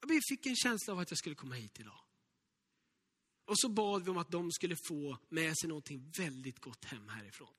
jag 0.00 0.22
fick 0.28 0.46
en 0.46 0.56
känsla 0.56 0.92
av 0.92 0.98
att 0.98 1.10
jag 1.10 1.18
skulle 1.18 1.34
komma 1.34 1.54
hit 1.54 1.80
idag. 1.80 2.00
Och 3.44 3.58
så 3.58 3.68
bad 3.68 4.04
vi 4.04 4.10
om 4.10 4.18
att 4.18 4.30
de 4.30 4.52
skulle 4.52 4.76
få 4.88 5.18
med 5.28 5.58
sig 5.58 5.68
någonting 5.68 6.12
väldigt 6.18 6.60
gott 6.60 6.84
hem 6.84 7.08
härifrån. 7.08 7.54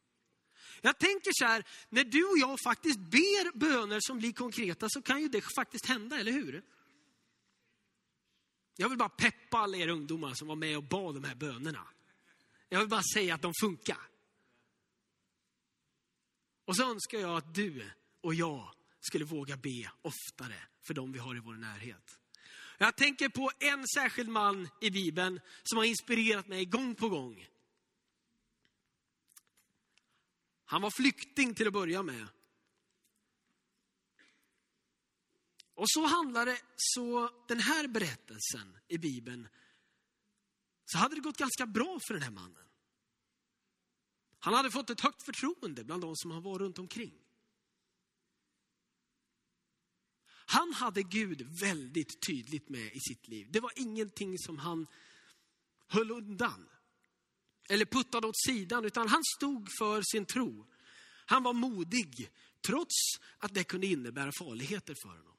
Jag 0.81 0.97
tänker 0.97 1.31
så 1.33 1.45
här, 1.45 1.63
när 1.89 2.03
du 2.03 2.23
och 2.23 2.37
jag 2.37 2.59
faktiskt 2.63 2.99
ber 2.99 3.57
böner 3.57 3.99
som 4.01 4.17
blir 4.17 4.33
konkreta 4.33 4.89
så 4.89 5.01
kan 5.01 5.21
ju 5.21 5.27
det 5.27 5.41
faktiskt 5.41 5.85
hända, 5.85 6.19
eller 6.19 6.31
hur? 6.31 6.63
Jag 8.75 8.89
vill 8.89 8.97
bara 8.97 9.09
peppa 9.09 9.57
alla 9.57 9.77
er 9.77 9.87
ungdomar 9.87 10.33
som 10.33 10.47
var 10.47 10.55
med 10.55 10.77
och 10.77 10.83
bad 10.83 11.15
de 11.15 11.23
här 11.23 11.35
bönerna. 11.35 11.87
Jag 12.69 12.79
vill 12.79 12.87
bara 12.87 13.03
säga 13.13 13.35
att 13.35 13.41
de 13.41 13.53
funkar. 13.61 14.09
Och 16.65 16.75
så 16.75 16.91
önskar 16.91 17.17
jag 17.17 17.37
att 17.37 17.55
du 17.55 17.91
och 18.21 18.33
jag 18.33 18.73
skulle 18.99 19.25
våga 19.25 19.57
be 19.57 19.91
oftare 20.01 20.55
för 20.81 20.93
dem 20.93 21.11
vi 21.11 21.19
har 21.19 21.35
i 21.35 21.39
vår 21.39 21.53
närhet. 21.53 22.19
Jag 22.77 22.95
tänker 22.95 23.29
på 23.29 23.51
en 23.59 23.87
särskild 23.87 24.29
man 24.29 24.69
i 24.81 24.91
Bibeln 24.91 25.39
som 25.63 25.77
har 25.77 25.85
inspirerat 25.85 26.47
mig 26.47 26.65
gång 26.65 26.95
på 26.95 27.09
gång. 27.09 27.47
Han 30.65 30.81
var 30.81 30.91
flykting 30.91 31.55
till 31.55 31.67
att 31.67 31.73
börja 31.73 32.03
med. 32.03 32.27
Och 35.73 35.89
så 35.89 36.05
handlar 36.05 36.45
det, 36.45 36.61
så 36.75 37.29
den 37.47 37.59
här 37.59 37.87
berättelsen 37.87 38.77
i 38.87 38.97
Bibeln, 38.97 39.47
så 40.91 40.97
hade 40.97 41.15
det 41.15 41.21
gått 41.21 41.37
ganska 41.37 41.65
bra 41.65 41.99
för 42.07 42.13
den 42.13 42.23
här 42.23 42.31
mannen. 42.31 42.65
Han 44.39 44.53
hade 44.53 44.71
fått 44.71 44.89
ett 44.89 45.01
högt 45.01 45.23
förtroende 45.23 45.83
bland 45.83 46.01
de 46.01 46.15
som 46.15 46.31
han 46.31 46.43
var 46.43 46.59
runt 46.59 46.79
omkring. 46.79 47.13
Han 50.45 50.73
hade 50.73 51.03
Gud 51.03 51.41
väldigt 51.61 52.21
tydligt 52.21 52.69
med 52.69 52.93
i 52.93 52.99
sitt 52.99 53.27
liv. 53.27 53.47
Det 53.51 53.59
var 53.59 53.71
ingenting 53.75 54.37
som 54.37 54.57
han 54.59 54.87
höll 55.87 56.11
undan 56.11 56.69
eller 57.69 57.85
puttade 57.85 58.27
åt 58.27 58.39
sidan, 58.39 58.85
utan 58.85 59.07
han 59.07 59.23
stod 59.37 59.67
för 59.79 60.01
sin 60.01 60.25
tro. 60.25 60.67
Han 61.25 61.43
var 61.43 61.53
modig, 61.53 62.29
trots 62.67 62.95
att 63.37 63.53
det 63.53 63.63
kunde 63.63 63.87
innebära 63.87 64.31
farligheter 64.31 64.95
för 65.01 65.09
honom. 65.09 65.38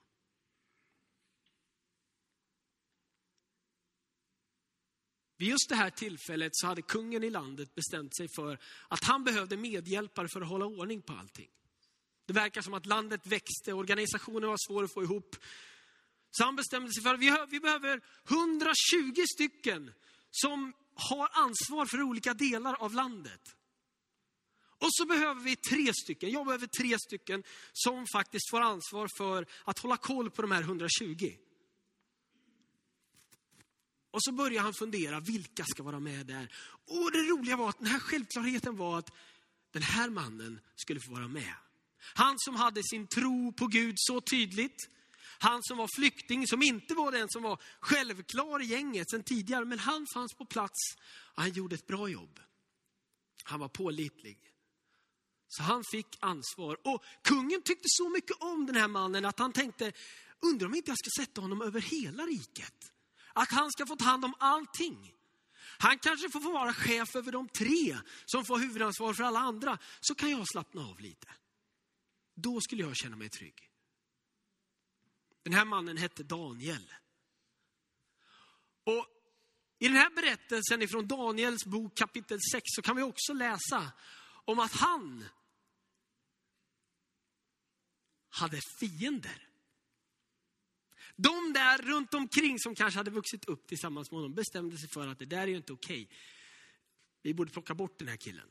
Vid 5.41 5.49
just 5.49 5.69
det 5.69 5.75
här 5.75 5.91
tillfället 5.91 6.51
så 6.55 6.67
hade 6.67 6.83
kungen 6.83 7.25
i 7.25 7.31
landet 7.31 7.75
bestämt 7.75 8.17
sig 8.17 8.29
för 8.37 8.59
att 8.89 9.05
han 9.05 9.25
behövde 9.25 9.57
medhjälpare 9.57 10.29
för 10.33 10.41
att 10.41 10.49
hålla 10.49 10.67
ordning 10.67 11.03
på 11.03 11.13
allting. 11.13 11.49
Det 12.27 12.33
verkar 12.33 12.63
som 12.63 12.75
att 12.75 12.87
landet 12.87 13.27
växte, 13.27 13.73
organisationen 13.73 14.49
var 14.49 14.57
svår 14.69 14.85
att 14.85 14.93
få 14.95 15.03
ihop. 15.03 15.37
Så 16.31 16.45
han 16.45 16.57
bestämde 16.57 16.93
sig 16.93 17.03
för 17.03 17.15
att 17.15 17.51
vi 17.51 17.61
behöver 17.61 18.01
120 18.29 19.25
stycken 19.35 19.93
som 20.31 20.73
har 20.95 21.29
ansvar 21.33 21.87
för 21.87 22.03
olika 22.03 22.35
delar 22.35 22.75
av 22.75 22.95
landet. 22.95 23.43
Och 24.79 24.89
så 24.91 25.07
behöver 25.07 25.43
vi 25.43 25.57
tre 25.57 25.93
stycken, 25.95 26.31
jag 26.31 26.47
behöver 26.47 26.67
tre 26.67 26.97
stycken 26.99 27.43
som 27.73 28.07
faktiskt 28.13 28.51
får 28.51 28.61
ansvar 28.61 29.09
för 29.17 29.47
att 29.65 29.79
hålla 29.79 29.97
koll 29.97 30.31
på 30.31 30.43
de 30.43 30.51
här 30.51 30.63
120. 30.63 31.33
Och 34.11 34.23
så 34.23 34.33
börjar 34.33 34.63
han 34.63 34.75
fundera, 34.75 35.21
vilka 35.21 35.65
ska 35.65 35.83
vara 35.83 36.01
med 36.01 36.27
där? 36.27 36.55
Och 36.87 37.13
det 37.13 37.19
roliga 37.19 37.57
var 37.57 37.69
att 37.69 37.79
den 37.79 37.87
här 37.87 37.99
självklarheten 37.99 38.77
var 38.77 38.99
att 38.99 39.11
den 39.73 39.83
här 39.83 40.11
mannen 40.11 40.61
skulle 40.77 41.01
få 41.01 41.13
vara 41.13 41.29
med. 41.29 41.55
Han 42.15 42.35
som 42.39 42.57
hade 42.57 42.83
sin 42.83 43.07
tro 43.07 43.53
på 43.53 43.67
Gud 43.67 43.95
så 43.99 44.21
tydligt. 44.21 44.89
Han 45.39 45.63
som 45.63 45.79
var 45.79 45.89
flykting, 45.97 46.47
som 46.47 46.63
inte 46.63 46.95
var 46.95 47.13
den 47.13 47.29
som 47.29 47.43
var 47.43 47.63
självklar 47.81 48.63
i 48.63 48.67
gänget 48.67 49.11
sen 49.11 49.23
tidigare, 49.23 49.65
men 49.65 49.79
han 49.79 50.07
fanns 50.15 50.35
på 50.35 50.45
plats 50.45 50.79
och 51.35 51.43
han 51.43 51.53
gjorde 51.53 51.75
ett 51.75 51.87
bra 51.87 52.09
jobb. 52.09 52.41
Han 53.45 53.61
var 53.61 53.69
pålitlig. 53.69 54.39
Så 55.49 55.63
han 55.63 55.85
fick 55.91 56.19
ansvar. 56.21 56.79
Och 56.85 57.05
kungen 57.23 57.63
tyckte 57.63 57.87
så 57.87 58.09
mycket 58.09 58.37
om 58.41 58.67
den 58.67 58.77
här 58.77 58.89
mannen 58.89 59.25
att 59.25 59.39
han 59.39 59.53
tänkte, 59.53 59.93
undrar 60.41 60.67
om 60.67 60.75
inte 60.75 60.91
jag 60.91 60.99
ska 60.99 61.23
sätta 61.23 61.41
honom 61.41 61.63
över 61.63 61.81
hela 61.81 62.23
riket. 62.23 62.93
Att 63.33 63.51
han 63.51 63.73
ska 63.73 63.87
få 63.87 63.97
ta 63.97 64.05
hand 64.05 64.25
om 64.25 64.35
allting. 64.39 65.15
Han 65.79 65.99
kanske 65.99 66.31
får 66.31 66.41
vara 66.41 66.75
chef 66.75 67.17
över 67.17 67.33
de 67.33 67.49
tre 67.49 67.99
som 68.27 68.45
får 68.45 68.59
huvudansvar 68.59 69.15
för 69.15 69.23
alla 69.23 69.39
andra. 69.39 69.79
Så 70.01 70.15
kan 70.15 70.31
jag 70.31 70.49
slappna 70.49 70.83
av 70.83 71.01
lite. 71.01 71.29
Då 72.35 72.61
skulle 72.61 72.83
jag 72.83 72.97
känna 72.97 73.17
mig 73.17 73.29
trygg. 73.29 73.71
Den 75.43 75.53
här 75.53 75.65
mannen 75.65 75.97
hette 75.97 76.23
Daniel. 76.23 76.93
Och 78.85 79.07
i 79.79 79.89
den 79.89 79.97
här 79.97 80.11
berättelsen 80.11 80.83
ifrån 80.83 81.07
Daniels 81.07 81.65
bok 81.65 81.97
kapitel 81.97 82.39
6 82.53 82.63
så 82.65 82.83
kan 82.83 82.97
vi 82.97 83.03
också 83.03 83.33
läsa 83.33 83.93
om 84.45 84.59
att 84.59 84.73
han 84.73 85.29
hade 88.29 88.61
fiender. 88.81 89.50
De 91.23 91.53
där 91.53 91.79
runt 91.83 92.15
omkring 92.15 92.59
som 92.59 92.75
kanske 92.75 92.99
hade 92.99 93.11
vuxit 93.11 93.45
upp 93.45 93.67
tillsammans 93.67 94.11
med 94.11 94.19
honom 94.19 94.35
bestämde 94.35 94.79
sig 94.79 94.89
för 94.89 95.07
att 95.07 95.19
det 95.19 95.27
där 95.27 95.43
är 95.43 95.47
ju 95.47 95.57
inte 95.57 95.73
okej. 95.73 96.11
Vi 97.23 97.35
borde 97.35 97.51
plocka 97.51 97.75
bort 97.75 97.99
den 97.99 98.09
här 98.09 98.17
killen. 98.17 98.49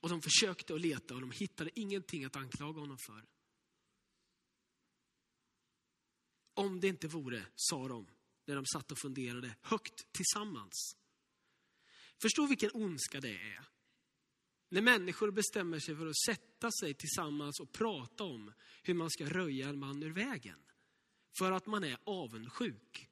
Och 0.00 0.08
de 0.08 0.22
försökte 0.22 0.74
att 0.74 0.80
leta 0.80 1.14
och 1.14 1.20
de 1.20 1.30
hittade 1.30 1.70
ingenting 1.80 2.24
att 2.24 2.36
anklaga 2.36 2.80
honom 2.80 2.98
för. 3.06 3.24
Om 6.54 6.80
det 6.80 6.88
inte 6.88 7.08
vore, 7.08 7.46
sa 7.54 7.88
de, 7.88 8.06
när 8.44 8.54
de 8.54 8.66
satt 8.66 8.92
och 8.92 8.98
funderade 8.98 9.56
högt 9.62 10.12
tillsammans. 10.12 10.96
Förstå 12.22 12.46
vilken 12.46 12.70
ondska 12.74 13.20
det 13.20 13.36
är. 13.36 13.68
När 14.68 14.82
människor 14.82 15.30
bestämmer 15.30 15.78
sig 15.78 15.96
för 15.96 16.06
att 16.06 16.18
sätta 16.26 16.70
sig 16.80 16.94
tillsammans 16.94 17.60
och 17.60 17.72
prata 17.72 18.24
om 18.24 18.52
hur 18.82 18.94
man 18.94 19.10
ska 19.10 19.24
röja 19.24 19.68
en 19.68 19.78
man 19.78 20.02
ur 20.02 20.12
vägen. 20.12 20.58
För 21.38 21.52
att 21.52 21.66
man 21.66 21.84
är 21.84 21.98
avundsjuk. 22.04 23.08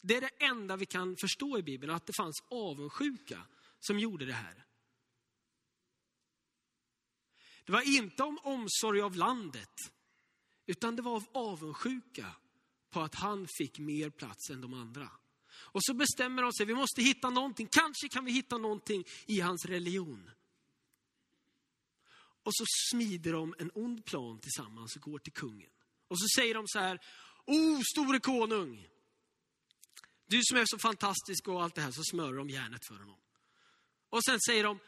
Det 0.00 0.16
är 0.16 0.20
det 0.20 0.44
enda 0.44 0.76
vi 0.76 0.86
kan 0.86 1.16
förstå 1.16 1.58
i 1.58 1.62
Bibeln, 1.62 1.92
att 1.92 2.06
det 2.06 2.12
fanns 2.16 2.42
avundsjuka 2.48 3.46
som 3.80 3.98
gjorde 3.98 4.26
det 4.26 4.32
här. 4.32 4.64
Det 7.64 7.72
var 7.72 7.96
inte 7.96 8.22
om 8.22 8.38
omsorg 8.42 9.00
av 9.00 9.16
landet, 9.16 9.74
utan 10.66 10.96
det 10.96 11.02
var 11.02 11.16
av 11.16 11.28
avundsjuka 11.32 12.34
på 12.90 13.00
att 13.00 13.14
han 13.14 13.46
fick 13.58 13.78
mer 13.78 14.10
plats 14.10 14.50
än 14.50 14.60
de 14.60 14.74
andra. 14.74 15.10
Och 15.52 15.84
så 15.84 15.94
bestämmer 15.94 16.42
de 16.42 16.52
sig, 16.52 16.66
vi 16.66 16.74
måste 16.74 17.02
hitta 17.02 17.30
någonting, 17.30 17.68
kanske 17.70 18.08
kan 18.08 18.24
vi 18.24 18.32
hitta 18.32 18.58
någonting 18.58 19.04
i 19.26 19.40
hans 19.40 19.64
religion. 19.64 20.30
Och 22.44 22.54
så 22.54 22.64
smider 22.90 23.32
de 23.32 23.54
en 23.58 23.70
ond 23.74 24.04
plan 24.04 24.38
tillsammans 24.38 24.96
och 24.96 25.02
går 25.02 25.18
till 25.18 25.32
kungen. 25.32 25.70
Och 26.12 26.18
så 26.18 26.26
säger 26.40 26.54
de 26.54 26.64
så 26.68 26.78
här, 26.78 26.98
O 27.46 27.82
store 27.84 28.20
konung, 28.20 28.86
du 30.26 30.40
som 30.42 30.58
är 30.58 30.64
så 30.66 30.78
fantastisk 30.78 31.48
och 31.48 31.62
allt 31.62 31.74
det 31.74 31.80
här, 31.80 31.90
så 31.90 32.02
smörar 32.04 32.36
de 32.36 32.48
järnet 32.48 32.86
för 32.86 32.94
honom. 32.94 33.20
Och 34.10 34.24
sen 34.24 34.40
säger 34.40 34.64
de, 34.64 34.78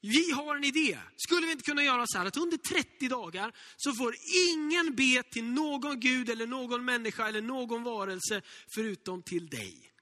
vi 0.00 0.30
har 0.30 0.56
en 0.56 0.64
idé. 0.64 0.98
Skulle 1.16 1.46
vi 1.46 1.52
inte 1.52 1.64
kunna 1.64 1.84
göra 1.84 2.06
så 2.06 2.18
här 2.18 2.26
att 2.26 2.36
under 2.36 2.56
30 2.56 3.08
dagar 3.08 3.56
så 3.76 3.94
får 3.94 4.14
ingen 4.48 4.94
be 4.94 5.22
till 5.22 5.44
någon 5.44 6.00
gud 6.00 6.30
eller 6.30 6.46
någon 6.46 6.84
människa 6.84 7.28
eller 7.28 7.42
någon 7.42 7.82
varelse 7.82 8.42
förutom 8.74 9.22
till 9.22 9.48
dig, 9.48 9.92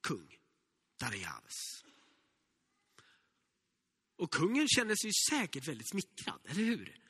kung 0.00 0.36
Darius. 1.00 1.84
Och 4.16 4.32
kungen 4.32 4.68
känner 4.68 4.94
sig 4.94 5.10
säkert 5.30 5.68
väldigt 5.68 5.90
smickrad, 5.90 6.40
eller 6.44 6.64
hur? 6.64 7.03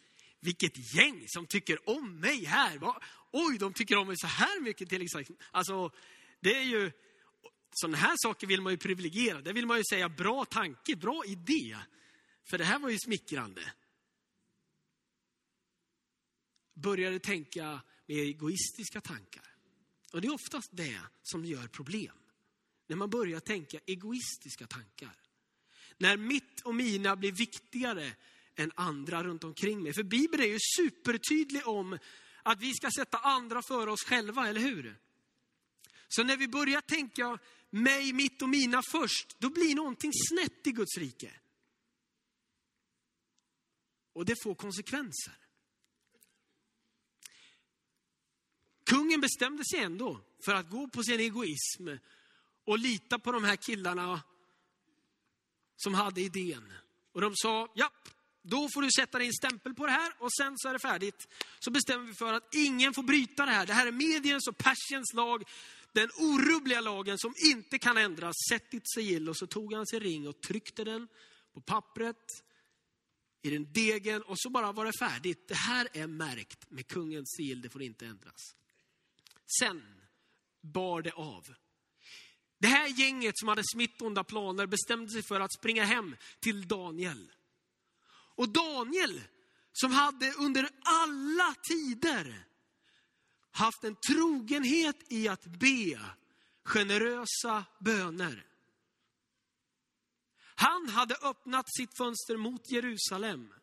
Vilket 0.44 0.94
gäng 0.94 1.24
som 1.28 1.46
tycker 1.46 1.88
om 1.88 2.20
mig 2.20 2.44
här. 2.44 2.78
Va? 2.78 3.02
Oj, 3.32 3.58
de 3.58 3.72
tycker 3.72 3.96
om 3.96 4.06
mig 4.06 4.16
så 4.16 4.26
här 4.26 4.60
mycket 4.60 4.88
till 4.88 5.02
exempel. 5.02 5.36
Alltså, 5.50 5.90
det 6.40 6.54
är 6.54 6.62
ju, 6.62 6.92
sådana 7.72 7.96
här 7.96 8.14
saker 8.16 8.46
vill 8.46 8.60
man 8.60 8.72
ju 8.72 8.76
privilegiera. 8.76 9.40
Det 9.40 9.52
vill 9.52 9.66
man 9.66 9.78
ju 9.78 9.84
säga 9.90 10.08
bra 10.08 10.44
tanke, 10.44 10.96
bra 10.96 11.22
idé. 11.26 11.76
För 12.50 12.58
det 12.58 12.64
här 12.64 12.78
var 12.78 12.88
ju 12.88 12.98
smickrande. 12.98 13.72
Började 16.74 17.18
tänka 17.18 17.80
med 18.06 18.16
egoistiska 18.16 19.00
tankar. 19.00 19.56
Och 20.12 20.20
det 20.20 20.28
är 20.28 20.34
oftast 20.34 20.68
det 20.72 21.00
som 21.22 21.44
gör 21.44 21.68
problem. 21.68 22.16
När 22.86 22.96
man 22.96 23.10
börjar 23.10 23.40
tänka 23.40 23.80
egoistiska 23.86 24.66
tankar. 24.66 25.16
När 25.98 26.16
mitt 26.16 26.60
och 26.60 26.74
mina 26.74 27.16
blir 27.16 27.32
viktigare 27.32 28.16
än 28.56 28.72
andra 28.74 29.24
runt 29.24 29.44
omkring 29.44 29.82
mig. 29.82 29.94
För 29.94 30.02
Bibeln 30.02 30.42
är 30.42 30.48
ju 30.48 30.58
supertydlig 30.76 31.68
om 31.68 31.98
att 32.42 32.60
vi 32.60 32.74
ska 32.74 32.90
sätta 32.90 33.18
andra 33.18 33.62
före 33.62 33.90
oss 33.90 34.04
själva, 34.04 34.48
eller 34.48 34.60
hur? 34.60 34.96
Så 36.08 36.22
när 36.22 36.36
vi 36.36 36.48
börjar 36.48 36.80
tänka 36.80 37.38
mig, 37.70 38.12
mitt 38.12 38.42
och 38.42 38.48
mina 38.48 38.82
först, 38.90 39.36
då 39.38 39.50
blir 39.50 39.74
någonting 39.74 40.12
snett 40.28 40.66
i 40.66 40.72
Guds 40.72 40.98
rike. 40.98 41.34
Och 44.12 44.24
det 44.24 44.42
får 44.42 44.54
konsekvenser. 44.54 45.34
Kungen 48.84 49.20
bestämde 49.20 49.64
sig 49.64 49.80
ändå 49.80 50.20
för 50.44 50.54
att 50.54 50.70
gå 50.70 50.88
på 50.88 51.02
sin 51.02 51.20
egoism 51.20 51.88
och 52.64 52.78
lita 52.78 53.18
på 53.18 53.32
de 53.32 53.44
här 53.44 53.56
killarna 53.56 54.22
som 55.76 55.94
hade 55.94 56.20
idén. 56.20 56.72
Och 57.12 57.20
de 57.20 57.32
sa, 57.36 57.72
ja, 57.74 57.92
då 58.46 58.68
får 58.74 58.82
du 58.82 58.88
sätta 58.96 59.18
din 59.18 59.32
stämpel 59.32 59.74
på 59.74 59.86
det 59.86 59.92
här 59.92 60.12
och 60.18 60.32
sen 60.32 60.54
så 60.56 60.68
är 60.68 60.72
det 60.72 60.78
färdigt. 60.78 61.28
Så 61.58 61.70
bestämmer 61.70 62.06
vi 62.06 62.14
för 62.14 62.32
att 62.32 62.54
ingen 62.54 62.94
får 62.94 63.02
bryta 63.02 63.44
det 63.44 63.52
här. 63.52 63.66
Det 63.66 63.72
här 63.72 63.86
är 63.86 63.92
mediens 63.92 64.48
och 64.48 64.58
Persiens 64.58 65.12
lag. 65.14 65.42
Den 65.92 66.10
orubbliga 66.18 66.80
lagen 66.80 67.18
som 67.18 67.34
inte 67.52 67.78
kan 67.78 67.96
ändras. 67.96 68.34
Sätt 68.48 68.70
ditt 68.70 68.92
sigill. 68.94 69.28
Och 69.28 69.36
så 69.36 69.46
tog 69.46 69.74
han 69.74 69.86
sin 69.86 70.00
ring 70.00 70.28
och 70.28 70.40
tryckte 70.40 70.84
den 70.84 71.08
på 71.54 71.60
pappret, 71.60 72.26
i 73.42 73.50
den 73.50 73.72
degen 73.72 74.22
och 74.22 74.38
så 74.38 74.50
bara 74.50 74.72
var 74.72 74.84
det 74.84 74.92
färdigt. 74.98 75.48
Det 75.48 75.54
här 75.54 75.88
är 75.92 76.06
märkt 76.06 76.70
med 76.70 76.86
kungens 76.86 77.34
sigill, 77.36 77.62
det 77.62 77.68
får 77.68 77.82
inte 77.82 78.06
ändras. 78.06 78.56
Sen 79.60 79.82
bar 80.60 81.02
det 81.02 81.12
av. 81.12 81.54
Det 82.58 82.66
här 82.66 82.88
gänget 82.88 83.38
som 83.38 83.48
hade 83.48 83.62
smittonda 83.74 84.24
planer 84.24 84.66
bestämde 84.66 85.10
sig 85.10 85.22
för 85.22 85.40
att 85.40 85.54
springa 85.54 85.84
hem 85.84 86.16
till 86.40 86.68
Daniel. 86.68 87.32
Och 88.34 88.48
Daniel, 88.48 89.22
som 89.72 89.92
hade 89.92 90.32
under 90.32 90.68
alla 90.84 91.54
tider 91.68 92.44
haft 93.50 93.84
en 93.84 93.96
trogenhet 94.08 94.96
i 95.12 95.28
att 95.28 95.46
be 95.46 96.00
generösa 96.64 97.64
böner. 97.80 98.46
Han 100.54 100.88
hade 100.88 101.14
öppnat 101.14 101.74
sitt 101.76 101.96
fönster 101.96 102.36
mot 102.36 102.70
Jerusalem 102.70 103.54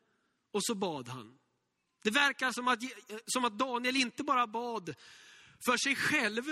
och 0.51 0.63
så 0.63 0.75
bad 0.75 1.07
han. 1.07 1.37
Det 2.03 2.11
verkar 2.11 2.51
som 2.51 2.67
att, 2.67 2.79
som 3.25 3.45
att 3.45 3.59
Daniel 3.59 3.95
inte 3.95 4.23
bara 4.23 4.47
bad 4.47 4.95
för 5.65 5.77
sig 5.77 5.95
själv, 5.95 6.43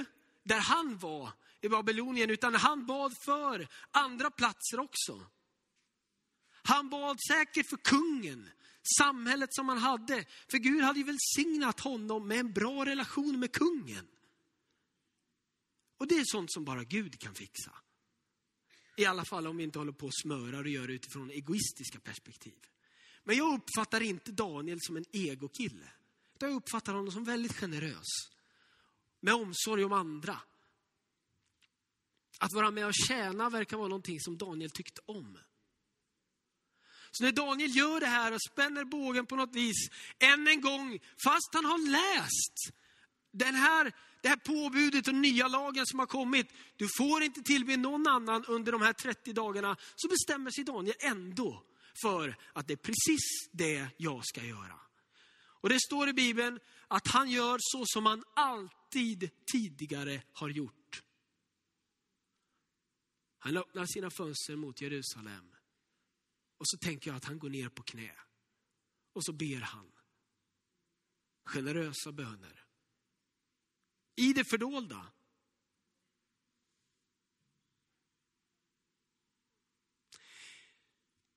där 0.43 0.59
han 0.59 0.97
var 0.97 1.31
i 1.61 1.69
Babylonien, 1.69 2.29
utan 2.29 2.55
han 2.55 2.85
bad 2.85 3.13
för 3.25 3.67
andra 3.91 4.31
platser 4.31 4.79
också. 4.79 5.25
Han 6.63 6.89
bad 6.89 7.17
säkert 7.27 7.69
för 7.69 7.77
kungen, 7.77 8.49
samhället 8.97 9.53
som 9.53 9.69
han 9.69 9.77
hade. 9.77 10.25
För 10.51 10.57
Gud 10.57 10.83
hade 10.83 10.99
ju 10.99 11.05
välsignat 11.05 11.79
honom 11.79 12.27
med 12.27 12.39
en 12.39 12.53
bra 12.53 12.85
relation 12.85 13.39
med 13.39 13.51
kungen. 13.51 14.07
Och 15.97 16.07
det 16.07 16.15
är 16.15 16.23
sånt 16.25 16.51
som 16.51 16.65
bara 16.65 16.83
Gud 16.83 17.19
kan 17.19 17.35
fixa. 17.35 17.71
I 18.97 19.05
alla 19.05 19.25
fall 19.25 19.47
om 19.47 19.57
vi 19.57 19.63
inte 19.63 19.79
håller 19.79 19.91
på 19.91 20.05
och 20.05 20.15
smörar 20.23 20.63
och 20.63 20.69
gör 20.69 20.87
det 20.87 20.93
utifrån 20.93 21.31
egoistiska 21.31 21.99
perspektiv. 21.99 22.59
Men 23.23 23.37
jag 23.37 23.53
uppfattar 23.53 24.01
inte 24.01 24.31
Daniel 24.31 24.77
som 24.81 24.97
en 24.97 25.05
egokille. 25.11 25.91
Jag 26.39 26.53
uppfattar 26.53 26.93
honom 26.93 27.11
som 27.11 27.23
väldigt 27.23 27.55
generös. 27.55 28.07
Med 29.19 29.33
omsorg 29.33 29.83
om 29.83 29.93
andra. 29.93 30.41
Att 32.39 32.53
vara 32.53 32.71
med 32.71 32.85
och 32.85 32.93
tjäna 33.07 33.49
verkar 33.49 33.77
vara 33.77 33.87
någonting 33.87 34.19
som 34.19 34.37
Daniel 34.37 34.69
tyckte 34.69 35.01
om. 35.05 35.37
Så 37.11 37.23
när 37.23 37.31
Daniel 37.31 37.75
gör 37.75 37.99
det 37.99 38.05
här 38.05 38.31
och 38.31 38.41
spänner 38.41 38.83
bågen 38.83 39.25
på 39.25 39.35
något 39.35 39.55
vis, 39.55 39.89
än 40.19 40.47
en 40.47 40.61
gång, 40.61 40.99
fast 41.23 41.49
han 41.53 41.65
har 41.65 41.91
läst 41.91 42.75
den 43.31 43.55
här, 43.55 43.91
det 44.21 44.29
här 44.29 44.35
påbudet 44.35 45.07
och 45.07 45.15
nya 45.15 45.47
lagen 45.47 45.85
som 45.85 45.99
har 45.99 46.05
kommit, 46.05 46.47
du 46.75 46.87
får 46.97 47.23
inte 47.23 47.41
tillbe 47.41 47.77
någon 47.77 48.07
annan 48.07 48.45
under 48.45 48.71
de 48.71 48.81
här 48.81 48.93
30 48.93 49.33
dagarna, 49.33 49.77
så 49.95 50.07
bestämmer 50.07 50.51
sig 50.51 50.63
Daniel 50.63 50.95
ändå 50.99 51.63
för 52.01 52.35
att 52.53 52.67
det 52.67 52.73
är 52.73 52.77
precis 52.77 53.49
det 53.51 53.87
jag 53.97 54.21
ska 54.25 54.43
göra. 54.43 54.79
Och 55.61 55.69
det 55.69 55.79
står 55.79 56.09
i 56.09 56.13
Bibeln 56.13 56.59
att 56.87 57.07
han 57.07 57.29
gör 57.29 57.57
så 57.61 57.83
som 57.85 58.05
han 58.05 58.23
alltid 58.35 59.29
tidigare 59.51 60.21
har 60.33 60.49
gjort. 60.49 61.03
Han 63.39 63.57
öppnar 63.57 63.85
sina 63.85 64.09
fönster 64.09 64.55
mot 64.55 64.81
Jerusalem. 64.81 65.55
Och 66.59 66.67
så 66.67 66.77
tänker 66.77 67.09
jag 67.09 67.17
att 67.17 67.25
han 67.25 67.39
går 67.39 67.49
ner 67.49 67.69
på 67.69 67.83
knä. 67.83 68.11
Och 69.13 69.25
så 69.25 69.33
ber 69.33 69.61
han. 69.61 69.91
Generösa 71.45 72.11
böner. 72.11 72.65
I 74.15 74.33
det 74.33 74.43
fördolda. 74.49 75.11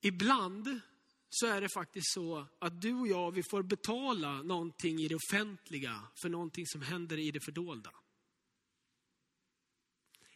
Ibland 0.00 0.80
så 1.28 1.46
är 1.46 1.60
det 1.60 1.68
faktiskt 1.74 2.12
så 2.12 2.46
att 2.58 2.80
du 2.80 2.94
och 2.94 3.08
jag, 3.08 3.32
vi 3.32 3.42
får 3.50 3.62
betala 3.62 4.42
någonting 4.42 4.98
i 4.98 5.08
det 5.08 5.14
offentliga 5.14 6.08
för 6.22 6.28
någonting 6.28 6.66
som 6.66 6.82
händer 6.82 7.18
i 7.18 7.30
det 7.30 7.40
fördolda. 7.40 7.94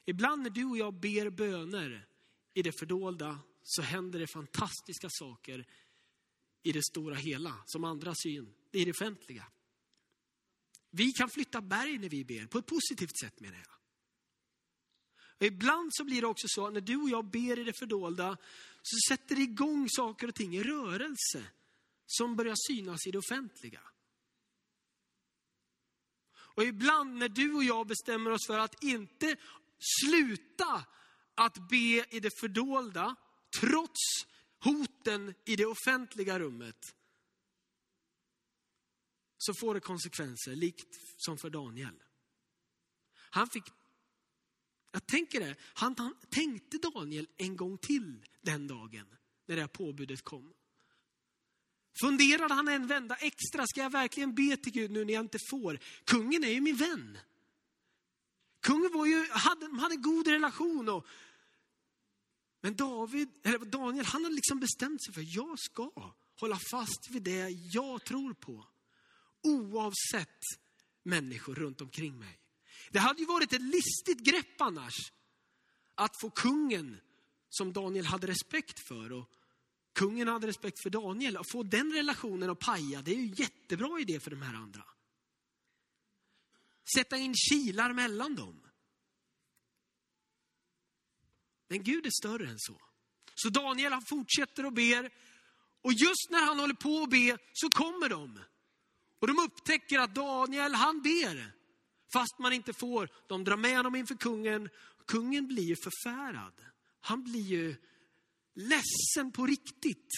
Ibland 0.04 0.42
när 0.42 0.50
du 0.50 0.64
och 0.64 0.78
jag 0.78 0.94
ber 0.94 1.30
böner 1.30 2.08
i 2.54 2.62
det 2.62 2.72
fördolda 2.78 3.40
så 3.68 3.82
händer 3.82 4.18
det 4.18 4.26
fantastiska 4.26 5.08
saker 5.10 5.66
i 6.62 6.72
det 6.72 6.82
stora 6.84 7.14
hela, 7.14 7.62
som 7.66 7.84
andra 7.84 8.14
syn, 8.14 8.54
i 8.72 8.84
det 8.84 8.90
offentliga. 8.90 9.46
Vi 10.90 11.12
kan 11.12 11.30
flytta 11.30 11.60
berg 11.60 11.98
när 11.98 12.08
vi 12.08 12.24
ber, 12.24 12.46
på 12.46 12.58
ett 12.58 12.66
positivt 12.66 13.18
sätt 13.20 13.40
menar 13.40 13.58
jag. 13.58 13.76
Och 15.38 15.46
ibland 15.46 15.90
så 15.94 16.04
blir 16.04 16.20
det 16.20 16.26
också 16.26 16.46
så 16.48 16.66
att 16.66 16.72
när 16.72 16.80
du 16.80 16.96
och 16.96 17.08
jag 17.08 17.30
ber 17.30 17.58
i 17.58 17.64
det 17.64 17.78
fördolda 17.78 18.36
så 18.82 18.96
sätter 19.08 19.36
det 19.36 19.42
igång 19.42 19.88
saker 19.88 20.28
och 20.28 20.34
ting 20.34 20.56
i 20.56 20.62
rörelse 20.62 21.44
som 22.06 22.36
börjar 22.36 22.54
synas 22.68 23.06
i 23.06 23.10
det 23.10 23.18
offentliga. 23.18 23.80
Och 26.32 26.62
ibland 26.62 27.16
när 27.16 27.28
du 27.28 27.54
och 27.54 27.64
jag 27.64 27.86
bestämmer 27.86 28.30
oss 28.30 28.46
för 28.46 28.58
att 28.58 28.82
inte 28.82 29.36
sluta 30.00 30.84
att 31.34 31.68
be 31.68 32.06
i 32.16 32.20
det 32.20 32.30
fördolda, 32.40 33.16
trots 33.60 34.26
hoten 34.64 35.34
i 35.44 35.56
det 35.56 35.66
offentliga 35.66 36.38
rummet, 36.38 36.94
så 39.38 39.54
får 39.60 39.74
det 39.74 39.80
konsekvenser, 39.80 40.56
likt 40.56 40.98
som 41.16 41.38
för 41.38 41.50
Daniel. 41.50 42.02
Han 43.30 43.48
fick, 43.48 43.64
jag 44.92 45.06
tänker 45.06 45.40
det, 45.40 45.56
han, 45.60 45.94
han 45.98 46.14
tänkte 46.30 46.78
Daniel 46.78 47.28
en 47.36 47.56
gång 47.56 47.78
till 47.78 48.24
den 48.42 48.66
dagen, 48.66 49.06
när 49.46 49.56
det 49.56 49.62
här 49.62 49.68
påbudet 49.68 50.22
kom. 50.22 50.52
Funderade 52.00 52.54
han 52.54 52.68
en 52.68 52.86
vända 52.86 53.16
extra, 53.16 53.66
ska 53.66 53.80
jag 53.80 53.90
verkligen 53.90 54.34
be 54.34 54.56
till 54.56 54.72
Gud 54.72 54.90
nu 54.90 55.04
när 55.04 55.14
jag 55.14 55.24
inte 55.24 55.38
får? 55.50 55.78
Kungen 56.04 56.44
är 56.44 56.52
ju 56.52 56.60
min 56.60 56.76
vän. 56.76 57.18
Kungen 58.60 58.92
var 58.92 59.06
ju, 59.06 59.28
hade, 59.30 59.80
hade 59.80 59.94
en 59.94 60.02
god 60.02 60.28
relation. 60.28 60.88
Och, 60.88 61.06
men 62.66 62.76
David, 62.76 63.28
eller 63.42 63.58
Daniel, 63.58 64.04
han 64.04 64.24
hade 64.24 64.36
liksom 64.36 64.60
bestämt 64.60 65.04
sig 65.04 65.14
för, 65.14 65.24
jag 65.36 65.58
ska 65.58 66.12
hålla 66.40 66.58
fast 66.70 67.10
vid 67.10 67.22
det 67.22 67.48
jag 67.50 68.04
tror 68.04 68.34
på. 68.34 68.66
Oavsett 69.42 70.40
människor 71.02 71.54
runt 71.54 71.80
omkring 71.80 72.18
mig. 72.18 72.40
Det 72.90 72.98
hade 72.98 73.20
ju 73.20 73.26
varit 73.26 73.52
ett 73.52 73.62
listigt 73.62 74.20
grepp 74.20 74.60
annars. 74.60 75.12
Att 75.94 76.20
få 76.20 76.30
kungen, 76.30 77.00
som 77.48 77.72
Daniel 77.72 78.06
hade 78.06 78.26
respekt 78.26 78.88
för, 78.88 79.12
och 79.12 79.30
kungen 79.92 80.28
hade 80.28 80.46
respekt 80.46 80.82
för 80.82 80.90
Daniel. 80.90 81.36
Att 81.36 81.50
få 81.52 81.62
den 81.62 81.92
relationen 81.92 82.50
att 82.50 82.58
paja, 82.58 83.02
det 83.02 83.10
är 83.10 83.18
ju 83.18 83.34
jättebra 83.36 84.00
idé 84.00 84.20
för 84.20 84.30
de 84.30 84.42
här 84.42 84.54
andra. 84.54 84.84
Sätta 86.96 87.16
in 87.16 87.34
kilar 87.34 87.92
mellan 87.92 88.34
dem. 88.34 88.65
Men 91.68 91.82
Gud 91.82 92.06
är 92.06 92.10
större 92.10 92.48
än 92.48 92.58
så. 92.58 92.80
Så 93.34 93.48
Daniel 93.48 93.92
han 93.92 94.02
fortsätter 94.08 94.66
och 94.66 94.72
ber. 94.72 95.10
Och 95.82 95.92
just 95.92 96.30
när 96.30 96.46
han 96.46 96.58
håller 96.58 96.74
på 96.74 97.02
att 97.02 97.10
be 97.10 97.38
så 97.52 97.70
kommer 97.70 98.08
de. 98.08 98.40
Och 99.18 99.26
de 99.26 99.38
upptäcker 99.38 99.98
att 99.98 100.14
Daniel 100.14 100.74
han 100.74 101.02
ber. 101.02 101.52
Fast 102.12 102.38
man 102.38 102.52
inte 102.52 102.72
får. 102.72 103.08
De 103.28 103.44
drar 103.44 103.56
med 103.56 103.76
honom 103.76 103.96
inför 103.96 104.14
kungen. 104.14 104.68
Kungen 105.06 105.46
blir 105.46 105.64
ju 105.64 105.76
förfärad. 105.76 106.64
Han 107.00 107.24
blir 107.24 107.42
ju 107.42 107.76
ledsen 108.54 109.32
på 109.32 109.46
riktigt. 109.46 110.10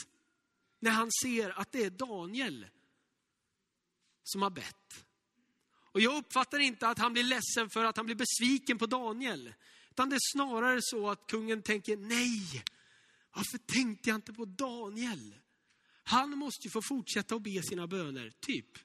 När 0.81 0.91
han 0.91 1.09
ser 1.23 1.51
att 1.61 1.73
det 1.73 1.85
är 1.85 1.91
Daniel 1.91 2.67
som 4.23 4.43
har 4.43 4.51
bett. 4.51 5.05
Och 5.93 6.01
jag 6.01 6.17
uppfattar 6.17 6.59
inte 6.59 6.89
att 6.89 6.99
han 6.99 7.13
blir 7.13 7.25
ledsen 7.25 7.71
för 7.71 7.85
att 7.85 7.97
han 7.97 8.07
blir 8.07 8.17
besviken 8.17 8.79
på 8.79 8.87
Daniel. 8.87 9.55
Utan 9.99 10.09
det 10.09 10.17
är 10.17 10.33
snarare 10.33 10.79
så 10.83 11.11
att 11.11 11.27
kungen 11.27 11.63
tänker, 11.63 11.97
nej, 11.97 12.65
varför 13.33 13.59
tänkte 13.59 14.11
jag 14.11 14.15
inte 14.15 14.33
på 14.33 14.45
Daniel? 14.45 15.39
Han 16.05 16.31
måste 16.31 16.67
ju 16.67 16.71
få 16.71 16.83
fortsätta 16.83 17.35
att 17.35 17.43
be 17.43 17.63
sina 17.63 17.87
böner, 17.87 18.31
typ. 18.41 18.79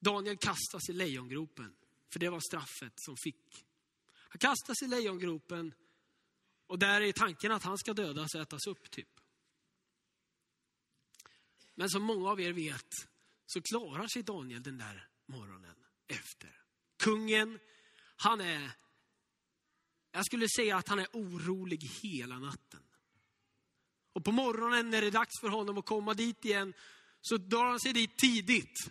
Daniel 0.00 0.36
kastas 0.36 0.88
i 0.88 0.92
lejongropen, 0.92 1.76
för 2.12 2.20
det 2.20 2.28
var 2.28 2.40
straffet 2.40 2.92
som 2.96 3.16
fick. 3.16 3.66
Han 4.12 4.38
kastas 4.38 4.82
i 4.82 4.86
lejongropen 4.86 5.74
och 6.66 6.78
där 6.78 7.00
är 7.00 7.12
tanken 7.12 7.52
att 7.52 7.62
han 7.62 7.78
ska 7.78 7.94
dödas 7.94 8.34
och 8.34 8.40
ätas 8.40 8.66
upp, 8.66 8.90
typ. 8.90 9.20
Men 11.74 11.90
som 11.90 12.02
många 12.02 12.30
av 12.30 12.40
er 12.40 12.52
vet 12.52 12.94
så 13.46 13.62
klarar 13.62 14.06
sig 14.06 14.22
Daniel 14.22 14.62
den 14.62 14.78
där 14.78 15.09
morgonen 15.30 15.76
efter. 16.08 16.62
Kungen, 16.98 17.58
han 18.16 18.40
är, 18.40 18.70
jag 20.12 20.26
skulle 20.26 20.48
säga 20.48 20.76
att 20.76 20.88
han 20.88 20.98
är 20.98 21.08
orolig 21.12 21.82
hela 21.82 22.38
natten. 22.38 22.82
Och 24.12 24.24
på 24.24 24.32
morgonen 24.32 24.90
när 24.90 25.00
det 25.00 25.06
är 25.06 25.10
dags 25.10 25.40
för 25.40 25.48
honom 25.48 25.78
att 25.78 25.86
komma 25.86 26.14
dit 26.14 26.44
igen 26.44 26.74
så 27.20 27.36
drar 27.36 27.64
han 27.64 27.80
sig 27.80 27.92
dit 27.92 28.18
tidigt. 28.18 28.90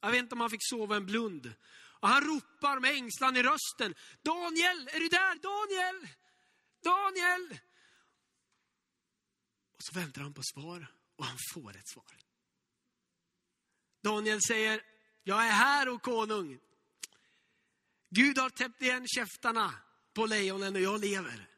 Jag 0.00 0.10
vet 0.10 0.18
inte 0.18 0.34
om 0.34 0.40
han 0.40 0.50
fick 0.50 0.68
sova 0.68 0.96
en 0.96 1.06
blund. 1.06 1.52
Och 2.00 2.08
han 2.08 2.24
ropar 2.24 2.80
med 2.80 2.90
ängslan 2.90 3.36
i 3.36 3.42
rösten. 3.42 3.94
Daniel, 4.22 4.88
är 4.88 5.00
du 5.00 5.08
där? 5.08 5.34
Daniel! 5.42 6.08
Daniel! 6.82 7.58
Och 9.76 9.82
så 9.82 9.94
väntar 9.94 10.22
han 10.22 10.34
på 10.34 10.42
svar 10.42 10.86
och 11.16 11.24
han 11.24 11.38
får 11.54 11.76
ett 11.76 11.88
svar. 11.88 12.16
Daniel 14.02 14.40
säger, 14.42 14.82
jag 15.24 15.46
är 15.46 15.50
här 15.50 15.88
och 15.88 16.02
konung. 16.02 16.58
Gud 18.10 18.38
har 18.38 18.50
täppt 18.50 18.82
igen 18.82 19.06
käftarna 19.08 19.74
på 20.14 20.26
lejonen 20.26 20.74
och 20.74 20.80
jag 20.80 21.00
lever. 21.00 21.48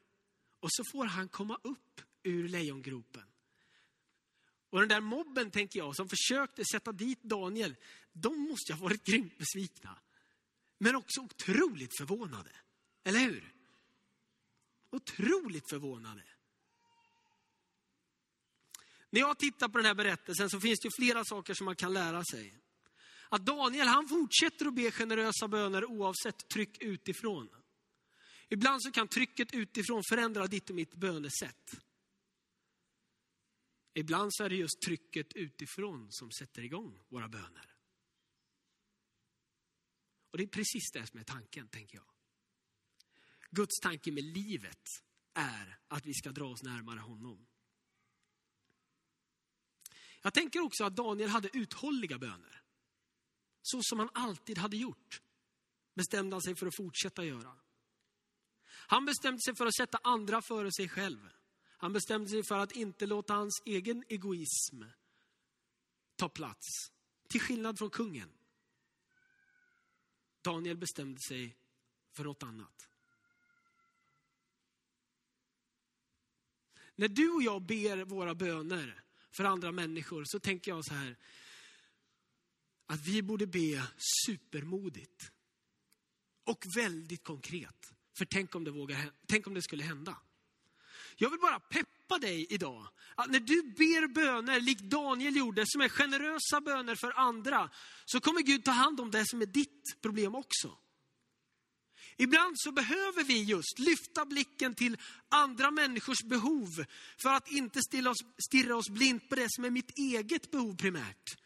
Och 0.59 0.69
så 0.71 0.83
får 0.91 1.05
han 1.05 1.29
komma 1.29 1.59
upp 1.63 2.01
ur 2.23 2.49
lejongropen. 2.49 3.23
Och 4.69 4.79
den 4.79 4.89
där 4.89 5.01
mobben, 5.01 5.51
tänker 5.51 5.79
jag, 5.79 5.95
som 5.95 6.09
försökte 6.09 6.63
sätta 6.71 6.91
dit 6.91 7.23
Daniel, 7.23 7.75
de 8.11 8.39
måste 8.39 8.73
ha 8.73 8.83
varit 8.83 9.03
grymt 9.03 9.37
besvikna. 9.37 9.99
Men 10.77 10.95
också 10.95 11.21
otroligt 11.21 11.97
förvånade. 11.97 12.51
Eller 13.03 13.19
hur? 13.19 13.53
Otroligt 14.91 15.69
förvånade. 15.69 16.23
När 19.09 19.19
jag 19.19 19.39
tittar 19.39 19.67
på 19.67 19.77
den 19.77 19.85
här 19.85 19.93
berättelsen 19.93 20.49
så 20.49 20.59
finns 20.59 20.79
det 20.79 20.89
flera 20.99 21.25
saker 21.25 21.53
som 21.53 21.65
man 21.65 21.75
kan 21.75 21.93
lära 21.93 22.23
sig. 22.23 22.57
Att 23.29 23.45
Daniel 23.45 23.87
han 23.87 24.07
fortsätter 24.07 24.65
att 24.65 24.73
be 24.73 24.91
generösa 24.91 25.47
böner 25.47 25.85
oavsett 25.85 26.47
tryck 26.47 26.81
utifrån. 26.81 27.49
Ibland 28.49 28.83
så 28.83 28.91
kan 28.91 29.07
trycket 29.07 29.53
utifrån 29.53 30.03
förändra 30.09 30.47
ditt 30.47 30.69
och 30.69 30.75
mitt 30.75 30.95
bönesätt. 30.95 31.79
Ibland 33.93 34.33
så 34.33 34.43
är 34.43 34.49
det 34.49 34.55
just 34.55 34.81
trycket 34.81 35.33
utifrån 35.33 36.07
som 36.09 36.31
sätter 36.31 36.61
igång 36.61 36.99
våra 37.09 37.27
böner. 37.27 37.73
Och 40.31 40.37
det 40.37 40.43
är 40.43 40.47
precis 40.47 40.91
det 40.93 41.07
som 41.07 41.19
är 41.19 41.23
tanken, 41.23 41.67
tänker 41.67 41.97
jag. 41.97 42.07
Guds 43.51 43.79
tanke 43.79 44.11
med 44.11 44.23
livet 44.23 44.87
är 45.33 45.79
att 45.87 46.05
vi 46.05 46.13
ska 46.13 46.31
dra 46.31 46.45
oss 46.45 46.63
närmare 46.63 46.99
honom. 46.99 47.47
Jag 50.21 50.33
tänker 50.33 50.59
också 50.59 50.83
att 50.83 50.95
Daniel 50.95 51.29
hade 51.29 51.57
uthålliga 51.57 52.17
böner. 52.17 52.63
Så 53.71 53.83
som 53.83 53.99
han 53.99 54.09
alltid 54.13 54.57
hade 54.57 54.77
gjort 54.77 55.21
bestämde 55.93 56.35
han 56.35 56.41
sig 56.41 56.55
för 56.55 56.67
att 56.67 56.75
fortsätta 56.75 57.25
göra. 57.25 57.55
Han 58.65 59.05
bestämde 59.05 59.41
sig 59.41 59.55
för 59.55 59.65
att 59.65 59.75
sätta 59.75 59.99
andra 60.03 60.41
före 60.41 60.71
sig 60.71 60.89
själv. 60.89 61.29
Han 61.77 61.93
bestämde 61.93 62.29
sig 62.29 62.43
för 62.43 62.57
att 62.57 62.71
inte 62.71 63.05
låta 63.05 63.33
hans 63.33 63.61
egen 63.65 64.03
egoism 64.09 64.83
ta 66.15 66.29
plats. 66.29 66.67
Till 67.29 67.41
skillnad 67.41 67.77
från 67.77 67.89
kungen. 67.89 68.29
Daniel 70.41 70.77
bestämde 70.77 71.19
sig 71.21 71.57
för 72.11 72.23
något 72.23 72.43
annat. 72.43 72.89
När 76.95 77.07
du 77.07 77.31
och 77.31 77.43
jag 77.43 77.61
ber 77.61 78.05
våra 78.05 78.35
böner 78.35 79.03
för 79.31 79.43
andra 79.43 79.71
människor 79.71 80.23
så 80.25 80.39
tänker 80.39 80.71
jag 80.71 80.85
så 80.85 80.93
här. 80.93 81.17
Att 82.87 83.07
vi 83.07 83.21
borde 83.21 83.47
be 83.47 83.83
supermodigt. 84.25 85.31
och 86.45 86.65
väldigt 86.75 87.23
konkret. 87.23 87.93
För 88.17 88.25
tänk 88.25 88.55
om 88.55 88.63
det, 88.63 88.71
vågar, 88.71 89.11
tänk 89.27 89.47
om 89.47 89.53
det 89.53 89.61
skulle 89.61 89.83
hända. 89.83 90.17
Jag 91.17 91.29
vill 91.29 91.39
bara 91.39 91.59
peppa 91.59 92.17
dig 92.17 92.47
idag. 92.49 92.87
Att 93.15 93.31
när 93.31 93.39
du 93.39 93.63
ber 93.63 94.07
böner, 94.07 94.59
likt 94.59 94.81
Daniel 94.81 95.35
gjorde, 95.35 95.63
som 95.65 95.81
är 95.81 95.89
generösa 95.89 96.61
böner 96.61 96.95
för 96.95 97.19
andra, 97.19 97.69
så 98.05 98.19
kommer 98.19 98.41
Gud 98.41 98.63
ta 98.63 98.71
hand 98.71 98.99
om 98.99 99.11
det 99.11 99.23
som 99.27 99.41
är 99.41 99.45
ditt 99.45 100.01
problem 100.01 100.35
också. 100.35 100.77
Ibland 102.17 102.55
så 102.59 102.71
behöver 102.71 103.23
vi 103.23 103.43
just 103.43 103.79
lyfta 103.79 104.25
blicken 104.25 104.75
till 104.75 104.97
andra 105.29 105.71
människors 105.71 106.23
behov 106.23 106.85
för 107.21 107.29
att 107.29 107.51
inte 107.51 107.81
stirra 107.81 108.09
oss, 108.09 108.17
stirra 108.47 108.75
oss 108.75 108.89
blint 108.89 109.29
på 109.29 109.35
det 109.35 109.47
som 109.49 109.65
är 109.65 109.69
mitt 109.69 109.97
eget 109.97 110.51
behov 110.51 110.75
primärt. 110.75 111.37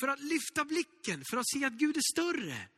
För 0.00 0.08
att 0.08 0.20
lyfta 0.20 0.64
blicken, 0.64 1.22
för 1.30 1.36
att 1.36 1.48
se 1.48 1.64
att 1.64 1.72
Gud 1.72 1.96
är 1.96 2.12
större. 2.12 2.68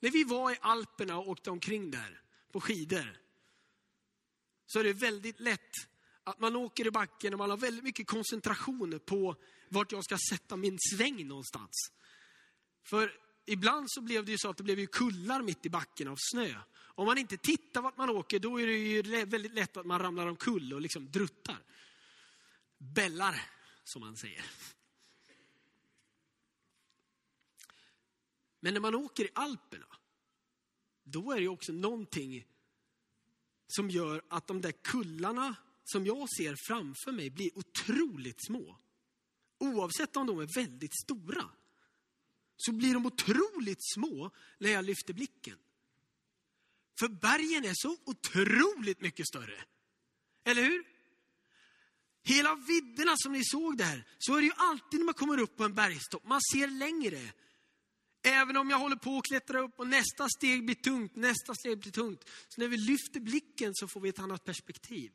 När 0.00 0.10
vi 0.10 0.24
var 0.24 0.52
i 0.52 0.58
Alperna 0.60 1.18
och 1.18 1.28
åkte 1.28 1.50
omkring 1.50 1.90
där 1.90 2.22
på 2.52 2.60
skidor 2.60 3.20
så 4.66 4.78
är 4.80 4.84
det 4.84 4.92
väldigt 4.92 5.40
lätt 5.40 5.72
att 6.24 6.40
man 6.40 6.56
åker 6.56 6.86
i 6.86 6.90
backen 6.90 7.32
och 7.32 7.38
man 7.38 7.50
har 7.50 7.56
väldigt 7.56 7.84
mycket 7.84 8.06
koncentration 8.06 9.00
på 9.06 9.36
vart 9.68 9.92
jag 9.92 10.04
ska 10.04 10.18
sätta 10.30 10.56
min 10.56 10.78
sväng 10.78 11.28
någonstans. 11.28 11.92
För 12.82 13.12
ibland 13.46 13.86
så 13.90 14.00
blev 14.00 14.24
det 14.24 14.32
ju 14.32 14.38
så 14.38 14.50
att 14.50 14.56
det 14.56 14.62
blev 14.62 14.78
ju 14.78 14.86
kullar 14.86 15.42
mitt 15.42 15.66
i 15.66 15.70
backen 15.70 16.08
av 16.08 16.16
snö. 16.18 16.54
Om 16.76 17.06
man 17.06 17.18
inte 17.18 17.36
tittar 17.36 17.82
vart 17.82 17.96
man 17.96 18.10
åker, 18.10 18.38
då 18.38 18.60
är 18.60 18.66
det 18.66 18.72
ju 18.72 19.02
väldigt 19.24 19.54
lätt 19.54 19.76
att 19.76 19.86
man 19.86 19.98
ramlar 19.98 20.26
omkull 20.26 20.72
och 20.72 20.80
liksom 20.80 21.10
druttar. 21.10 21.58
Bällar, 22.78 23.42
som 23.84 24.00
man 24.00 24.16
säger. 24.16 24.44
Men 28.60 28.74
när 28.74 28.80
man 28.80 28.94
åker 28.94 29.24
i 29.24 29.30
Alperna, 29.34 29.86
då 31.02 31.32
är 31.32 31.40
det 31.40 31.48
också 31.48 31.72
någonting 31.72 32.46
som 33.66 33.90
gör 33.90 34.22
att 34.28 34.46
de 34.46 34.60
där 34.60 34.72
kullarna 34.72 35.56
som 35.84 36.06
jag 36.06 36.28
ser 36.36 36.54
framför 36.68 37.12
mig 37.12 37.30
blir 37.30 37.58
otroligt 37.58 38.44
små. 38.46 38.78
Oavsett 39.58 40.16
om 40.16 40.26
de 40.26 40.38
är 40.38 40.54
väldigt 40.54 41.00
stora 41.02 41.50
så 42.56 42.72
blir 42.72 42.94
de 42.94 43.06
otroligt 43.06 43.92
små 43.94 44.30
när 44.58 44.70
jag 44.70 44.84
lyfter 44.84 45.14
blicken. 45.14 45.58
För 46.98 47.08
bergen 47.08 47.64
är 47.64 47.74
så 47.74 47.96
otroligt 48.04 49.00
mycket 49.00 49.28
större. 49.28 49.64
Eller 50.44 50.62
hur? 50.62 50.97
Hela 52.22 52.54
vidderna 52.54 53.14
som 53.16 53.32
ni 53.32 53.44
såg 53.44 53.78
där, 53.78 54.04
så 54.18 54.34
är 54.34 54.40
det 54.40 54.46
ju 54.46 54.52
alltid 54.56 55.00
när 55.00 55.04
man 55.04 55.14
kommer 55.14 55.38
upp 55.38 55.56
på 55.56 55.64
en 55.64 55.74
bergstopp. 55.74 56.24
Man 56.26 56.40
ser 56.52 56.68
längre. 56.68 57.32
Även 58.22 58.56
om 58.56 58.70
jag 58.70 58.78
håller 58.78 58.96
på 58.96 59.18
att 59.18 59.24
klättra 59.24 59.60
upp 59.60 59.78
och 59.78 59.86
nästa 59.86 60.28
steg 60.28 60.64
blir 60.64 60.74
tungt, 60.74 61.16
nästa 61.16 61.54
steg 61.54 61.78
blir 61.78 61.92
tungt. 61.92 62.24
Så 62.48 62.60
när 62.60 62.68
vi 62.68 62.76
lyfter 62.76 63.20
blicken 63.20 63.74
så 63.74 63.88
får 63.88 64.00
vi 64.00 64.08
ett 64.08 64.18
annat 64.18 64.44
perspektiv. 64.44 65.12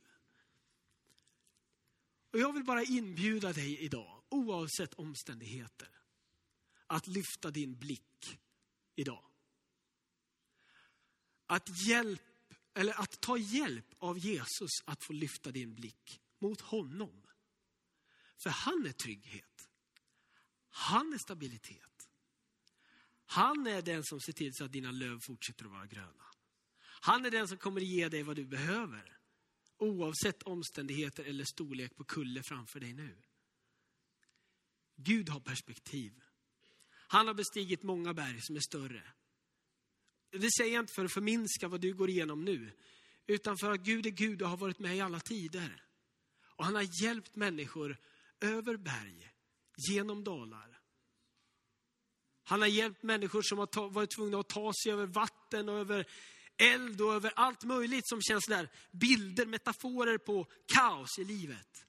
Och 2.33 2.39
jag 2.39 2.53
vill 2.53 2.63
bara 2.63 2.83
inbjuda 2.83 3.53
dig 3.53 3.79
idag, 3.79 4.23
oavsett 4.29 4.93
omständigheter, 4.93 5.89
att 6.87 7.07
lyfta 7.07 7.51
din 7.51 7.79
blick 7.79 8.39
idag. 8.95 9.23
Att, 11.45 11.87
hjälp, 11.87 12.21
eller 12.73 13.01
att 13.01 13.21
ta 13.21 13.37
hjälp 13.37 13.85
av 13.97 14.19
Jesus 14.19 14.71
att 14.85 15.03
få 15.03 15.13
lyfta 15.13 15.51
din 15.51 15.75
blick 15.75 16.22
mot 16.43 16.61
honom. 16.61 17.23
För 18.37 18.49
han 18.49 18.85
är 18.85 18.91
trygghet. 18.91 19.69
Han 20.69 21.13
är 21.13 21.17
stabilitet. 21.17 22.09
Han 23.25 23.67
är 23.67 23.81
den 23.81 24.03
som 24.03 24.19
ser 24.19 24.33
till 24.33 24.53
så 24.53 24.65
att 24.65 24.71
dina 24.71 24.91
löv 24.91 25.19
fortsätter 25.19 25.65
att 25.65 25.71
vara 25.71 25.85
gröna. 25.85 26.25
Han 27.01 27.25
är 27.25 27.31
den 27.31 27.47
som 27.47 27.57
kommer 27.57 27.81
ge 27.81 28.09
dig 28.09 28.23
vad 28.23 28.35
du 28.35 28.45
behöver. 28.45 29.17
Oavsett 29.77 30.43
omständigheter 30.43 31.23
eller 31.23 31.45
storlek 31.45 31.95
på 31.95 32.03
kulle 32.03 32.41
framför 32.43 32.79
dig 32.79 32.93
nu. 32.93 33.21
Gud 34.95 35.29
har 35.29 35.39
perspektiv. 35.39 36.23
Han 36.89 37.27
har 37.27 37.33
bestigit 37.33 37.83
många 37.83 38.13
berg 38.13 38.41
som 38.41 38.55
är 38.55 38.59
större. 38.59 39.13
Det 40.31 40.51
säger 40.57 40.73
jag 40.73 40.83
inte 40.83 40.93
för 40.93 41.05
att 41.05 41.13
förminska 41.13 41.67
vad 41.67 41.81
du 41.81 41.93
går 41.93 42.09
igenom 42.09 42.45
nu. 42.45 42.71
Utan 43.27 43.57
för 43.57 43.71
att 43.71 43.81
Gud 43.81 44.05
är 44.05 44.09
Gud 44.09 44.41
och 44.41 44.49
har 44.49 44.57
varit 44.57 44.79
med 44.79 44.97
i 44.97 45.01
alla 45.01 45.19
tider. 45.19 45.83
Och 46.55 46.65
han 46.65 46.75
har 46.75 47.03
hjälpt 47.03 47.35
människor 47.35 47.97
över 48.39 48.77
berg, 48.77 49.31
genom 49.89 50.23
dalar. 50.23 50.79
Han 52.43 52.61
har 52.61 52.67
hjälpt 52.67 53.03
människor 53.03 53.41
som 53.41 53.57
har 53.57 53.89
varit 53.89 54.15
tvungna 54.15 54.39
att 54.39 54.49
ta 54.49 54.73
sig 54.83 54.91
över 54.91 55.05
vatten 55.05 55.69
och 55.69 55.79
över 55.79 56.07
eld 56.57 57.01
och 57.01 57.13
över 57.13 57.33
allt 57.35 57.63
möjligt 57.63 58.07
som 58.07 58.21
känns 58.21 58.45
där 58.45 58.69
bilder, 58.91 59.45
metaforer 59.45 60.17
på 60.17 60.47
kaos 60.75 61.19
i 61.19 61.23
livet. 61.23 61.85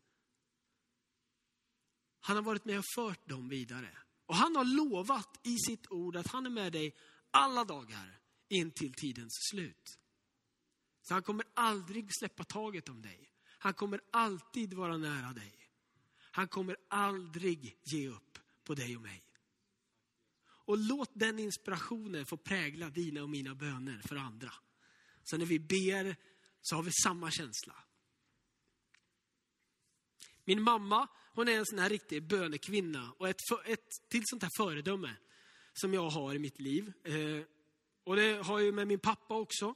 Han 2.20 2.36
har 2.36 2.42
varit 2.42 2.64
med 2.64 2.78
och 2.78 2.84
fört 2.94 3.28
dem 3.28 3.48
vidare. 3.48 3.98
Och 4.26 4.36
han 4.36 4.56
har 4.56 4.64
lovat 4.64 5.40
i 5.46 5.58
sitt 5.58 5.90
ord 5.90 6.16
att 6.16 6.26
han 6.26 6.46
är 6.46 6.50
med 6.50 6.72
dig 6.72 6.96
alla 7.30 7.64
dagar 7.64 8.20
in 8.48 8.70
till 8.70 8.94
tidens 8.94 9.32
slut. 9.50 9.98
Så 11.02 11.14
han 11.14 11.22
kommer 11.22 11.46
aldrig 11.54 12.08
släppa 12.18 12.44
taget 12.44 12.88
om 12.88 13.02
dig. 13.02 13.33
Han 13.64 13.74
kommer 13.74 14.00
alltid 14.10 14.74
vara 14.74 14.96
nära 14.96 15.32
dig. 15.32 15.52
Han 16.20 16.48
kommer 16.48 16.76
aldrig 16.88 17.78
ge 17.82 18.08
upp 18.08 18.38
på 18.64 18.74
dig 18.74 18.96
och 18.96 19.02
mig. 19.02 19.24
Och 20.44 20.78
låt 20.78 21.10
den 21.12 21.38
inspirationen 21.38 22.26
få 22.26 22.36
prägla 22.36 22.90
dina 22.90 23.22
och 23.22 23.30
mina 23.30 23.54
böner 23.54 24.00
för 24.04 24.16
andra. 24.16 24.52
Så 25.22 25.36
när 25.36 25.46
vi 25.46 25.58
ber 25.58 26.16
så 26.60 26.76
har 26.76 26.82
vi 26.82 26.90
samma 26.92 27.30
känsla. 27.30 27.74
Min 30.44 30.62
mamma, 30.62 31.08
hon 31.32 31.48
är 31.48 31.58
en 31.58 31.66
sån 31.66 31.78
här 31.78 31.88
riktig 31.88 32.28
bönekvinna 32.28 33.12
och 33.18 33.28
ett, 33.28 33.40
ett 33.66 34.08
till 34.08 34.22
sånt 34.24 34.42
här 34.42 34.50
föredöme 34.56 35.16
som 35.72 35.94
jag 35.94 36.10
har 36.10 36.34
i 36.34 36.38
mitt 36.38 36.60
liv. 36.60 36.92
Eh, 37.04 37.46
och 38.04 38.16
det 38.16 38.46
har 38.46 38.58
jag 38.58 38.66
ju 38.66 38.72
med 38.72 38.86
min 38.86 39.00
pappa 39.00 39.34
också. 39.34 39.74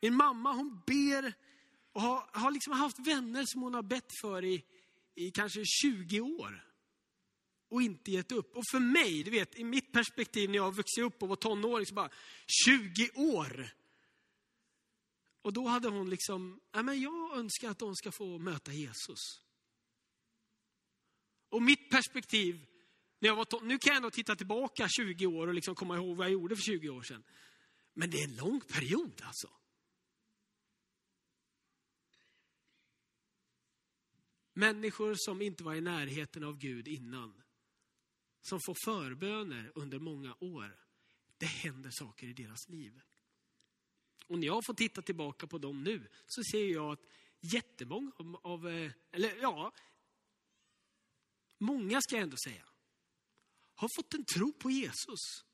Min 0.00 0.14
mamma 0.14 0.52
hon 0.52 0.82
ber 0.86 1.47
och 1.92 2.00
har, 2.00 2.30
har 2.32 2.50
liksom 2.50 2.72
haft 2.72 2.98
vänner 2.98 3.44
som 3.46 3.62
hon 3.62 3.74
har 3.74 3.82
bett 3.82 4.12
för 4.20 4.44
i, 4.44 4.64
i 5.14 5.30
kanske 5.30 5.64
20 5.64 6.20
år. 6.20 6.64
Och 7.70 7.82
inte 7.82 8.10
gett 8.10 8.32
upp. 8.32 8.56
Och 8.56 8.64
för 8.70 8.80
mig, 8.80 9.22
du 9.22 9.30
vet, 9.30 9.58
i 9.58 9.64
mitt 9.64 9.92
perspektiv 9.92 10.50
när 10.50 10.56
jag 10.56 10.74
vuxit 10.74 11.04
upp 11.04 11.22
och 11.22 11.28
var 11.28 11.36
tonåring, 11.36 11.86
så 11.86 11.94
bara 11.94 12.10
20 12.64 13.10
år. 13.14 13.70
Och 15.42 15.52
då 15.52 15.66
hade 15.66 15.88
hon 15.88 16.10
liksom, 16.10 16.60
ja 16.72 16.82
men 16.82 17.00
jag 17.00 17.38
önskar 17.38 17.70
att 17.70 17.78
de 17.78 17.96
ska 17.96 18.12
få 18.12 18.38
möta 18.38 18.72
Jesus. 18.72 19.18
Och 21.48 21.62
mitt 21.62 21.90
perspektiv, 21.90 22.66
när 23.18 23.28
jag 23.28 23.36
var 23.36 23.62
nu 23.62 23.78
kan 23.78 23.90
jag 23.90 23.96
ändå 23.96 24.10
titta 24.10 24.36
tillbaka 24.36 24.88
20 24.88 25.26
år 25.26 25.46
och 25.46 25.54
liksom 25.54 25.74
komma 25.74 25.96
ihåg 25.96 26.16
vad 26.16 26.26
jag 26.26 26.32
gjorde 26.32 26.56
för 26.56 26.62
20 26.62 26.88
år 26.88 27.02
sedan. 27.02 27.24
Men 27.94 28.10
det 28.10 28.20
är 28.20 28.24
en 28.24 28.36
lång 28.36 28.60
period 28.60 29.22
alltså. 29.24 29.48
Människor 34.58 35.14
som 35.16 35.42
inte 35.42 35.64
var 35.64 35.74
i 35.74 35.80
närheten 35.80 36.44
av 36.44 36.58
Gud 36.58 36.88
innan. 36.88 37.42
Som 38.40 38.60
får 38.60 38.76
förböner 38.84 39.72
under 39.74 39.98
många 39.98 40.36
år. 40.40 40.84
Det 41.36 41.46
händer 41.46 41.90
saker 41.90 42.26
i 42.26 42.32
deras 42.32 42.68
liv. 42.68 43.00
Och 44.26 44.38
när 44.38 44.46
jag 44.46 44.66
får 44.66 44.74
titta 44.74 45.02
tillbaka 45.02 45.46
på 45.46 45.58
dem 45.58 45.82
nu 45.82 46.08
så 46.26 46.42
ser 46.52 46.72
jag 46.72 46.92
att 46.92 47.00
jättemånga 47.40 48.12
av, 48.42 48.68
eh, 48.68 48.92
eller 49.10 49.36
ja, 49.42 49.72
många 51.58 52.00
ska 52.00 52.14
jag 52.14 52.22
ändå 52.22 52.36
säga, 52.44 52.64
har 53.74 53.88
fått 53.96 54.14
en 54.14 54.24
tro 54.24 54.52
på 54.52 54.70
Jesus. 54.70 55.44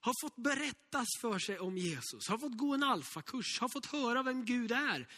Har 0.00 0.14
fått 0.22 0.36
berättas 0.36 1.08
för 1.20 1.38
sig 1.38 1.58
om 1.58 1.78
Jesus, 1.78 2.28
har 2.28 2.38
fått 2.38 2.58
gå 2.58 2.74
en 2.74 2.82
alfakurs, 2.82 3.60
har 3.60 3.68
fått 3.68 3.86
höra 3.86 4.22
vem 4.22 4.44
Gud 4.44 4.72
är 4.72 5.08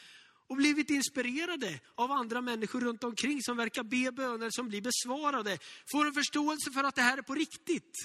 och 0.53 0.59
blivit 0.59 0.91
inspirerade 0.91 1.81
av 1.95 2.11
andra 2.11 2.41
människor 2.41 2.81
runt 2.81 3.05
omkring 3.05 3.43
som 3.43 3.57
verkar 3.57 3.83
be 3.83 4.13
böner 4.13 4.51
som 4.51 4.69
blir 4.69 4.81
besvarade. 4.81 5.59
Får 5.93 6.07
en 6.07 6.13
förståelse 6.13 6.71
för 6.71 6.85
att 6.85 6.95
det 6.95 7.03
här 7.03 7.19
är 7.19 7.23
på 7.23 7.35
riktigt. 7.35 7.97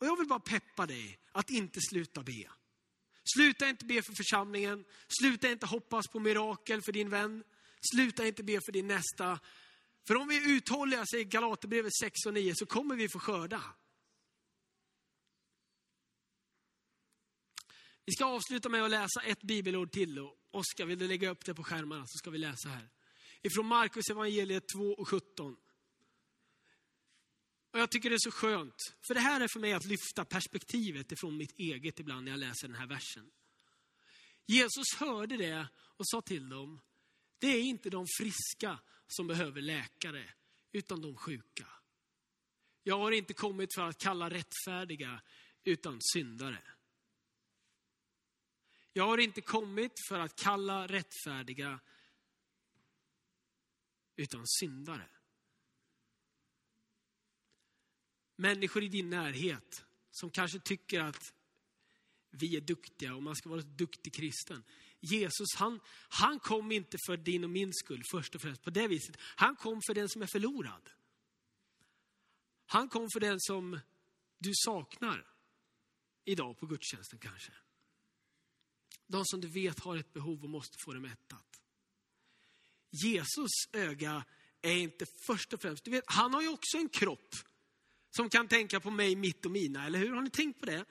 Och 0.00 0.06
jag 0.06 0.18
vill 0.18 0.28
bara 0.28 0.40
peppa 0.40 0.86
dig 0.86 1.18
att 1.32 1.50
inte 1.50 1.80
sluta 1.80 2.22
be. 2.22 2.50
Sluta 3.34 3.68
inte 3.68 3.84
be 3.84 4.02
för 4.02 4.12
församlingen. 4.12 4.84
Sluta 5.20 5.50
inte 5.50 5.66
hoppas 5.66 6.08
på 6.08 6.20
mirakel 6.20 6.82
för 6.82 6.92
din 6.92 7.10
vän. 7.10 7.44
Sluta 7.92 8.26
inte 8.26 8.42
be 8.42 8.60
för 8.66 8.72
din 8.72 8.86
nästa. 8.86 9.38
För 10.06 10.16
om 10.16 10.28
vi 10.28 10.36
är 10.36 10.56
uthålliga, 10.56 11.06
säger 11.06 11.24
Galaterbrevet 11.24 11.96
6 12.00 12.26
och 12.26 12.34
9, 12.34 12.52
så 12.54 12.66
kommer 12.66 12.96
vi 12.96 13.08
få 13.08 13.18
skörda. 13.18 13.62
Vi 18.06 18.12
ska 18.12 18.24
avsluta 18.24 18.68
med 18.68 18.84
att 18.84 18.90
läsa 18.90 19.20
ett 19.22 19.42
bibelord 19.42 19.92
till. 19.92 20.18
Oskar, 20.50 20.86
vill 20.86 20.98
du 20.98 21.08
lägga 21.08 21.30
upp 21.30 21.44
det 21.44 21.54
på 21.54 21.64
skärmarna 21.64 22.04
så 22.06 22.18
ska 22.18 22.30
vi 22.30 22.38
läsa 22.38 22.68
här. 22.68 22.88
ifrån 23.42 23.66
Markus 23.66 24.10
evangeliet 24.10 24.68
2 24.68 24.80
och 24.80 25.08
17. 25.08 25.56
Och 27.72 27.80
jag 27.80 27.90
tycker 27.90 28.10
det 28.10 28.16
är 28.16 28.18
så 28.18 28.30
skönt, 28.30 28.76
för 29.06 29.14
det 29.14 29.20
här 29.20 29.40
är 29.40 29.48
för 29.48 29.60
mig 29.60 29.72
att 29.72 29.84
lyfta 29.84 30.24
perspektivet 30.24 31.12
ifrån 31.12 31.36
mitt 31.36 31.58
eget 31.58 32.00
ibland 32.00 32.24
när 32.24 32.32
jag 32.32 32.38
läser 32.40 32.68
den 32.68 32.76
här 32.76 32.86
versen. 32.86 33.30
Jesus 34.46 34.94
hörde 34.96 35.36
det 35.36 35.68
och 35.76 36.08
sa 36.08 36.20
till 36.20 36.48
dem, 36.48 36.80
det 37.38 37.46
är 37.46 37.62
inte 37.62 37.90
de 37.90 38.06
friska 38.18 38.78
som 39.06 39.26
behöver 39.26 39.60
läkare, 39.60 40.30
utan 40.72 41.00
de 41.00 41.16
sjuka. 41.16 41.66
Jag 42.82 42.98
har 42.98 43.12
inte 43.12 43.34
kommit 43.34 43.74
för 43.74 43.82
att 43.82 43.98
kalla 43.98 44.30
rättfärdiga, 44.30 45.22
utan 45.64 45.98
syndare. 46.00 46.73
Jag 48.96 49.06
har 49.06 49.18
inte 49.18 49.40
kommit 49.40 49.92
för 50.08 50.18
att 50.18 50.36
kalla 50.36 50.86
rättfärdiga, 50.86 51.80
utan 54.16 54.46
syndare. 54.46 55.08
Människor 58.36 58.82
i 58.82 58.88
din 58.88 59.10
närhet 59.10 59.84
som 60.10 60.30
kanske 60.30 60.58
tycker 60.58 61.00
att 61.00 61.34
vi 62.30 62.56
är 62.56 62.60
duktiga 62.60 63.14
och 63.14 63.22
man 63.22 63.36
ska 63.36 63.48
vara 63.48 63.60
en 63.60 63.76
duktig 63.76 64.14
kristen. 64.14 64.64
Jesus, 65.00 65.54
han, 65.56 65.80
han 66.08 66.38
kom 66.38 66.72
inte 66.72 66.98
för 67.06 67.16
din 67.16 67.44
och 67.44 67.50
min 67.50 67.72
skull 67.72 68.02
först 68.10 68.34
och 68.34 68.42
främst 68.42 68.62
på 68.62 68.70
det 68.70 68.88
viset. 68.88 69.16
Han 69.20 69.56
kom 69.56 69.80
för 69.86 69.94
den 69.94 70.08
som 70.08 70.22
är 70.22 70.26
förlorad. 70.26 70.90
Han 72.66 72.88
kom 72.88 73.08
för 73.12 73.20
den 73.20 73.40
som 73.40 73.80
du 74.38 74.50
saknar 74.54 75.26
idag 76.24 76.58
på 76.58 76.66
gudstjänsten 76.66 77.18
kanske. 77.18 77.52
De 79.06 79.24
som 79.24 79.40
du 79.40 79.48
vet 79.48 79.80
har 79.80 79.96
ett 79.96 80.12
behov 80.12 80.42
och 80.42 80.50
måste 80.50 80.78
få 80.84 80.92
det 80.92 81.00
mättat. 81.00 81.60
Jesus 82.90 83.50
öga 83.72 84.24
är 84.62 84.76
inte 84.76 85.06
först 85.26 85.52
och 85.52 85.60
främst, 85.60 85.84
du 85.84 85.90
vet, 85.90 86.04
han 86.06 86.34
har 86.34 86.42
ju 86.42 86.48
också 86.48 86.76
en 86.76 86.88
kropp 86.88 87.34
som 88.16 88.30
kan 88.30 88.48
tänka 88.48 88.80
på 88.80 88.90
mig, 88.90 89.16
mitt 89.16 89.44
och 89.44 89.50
mina, 89.50 89.86
eller 89.86 89.98
hur? 89.98 90.14
Har 90.14 90.22
ni 90.22 90.30
tänkt 90.30 90.60
på 90.60 90.66
det? 90.66 90.84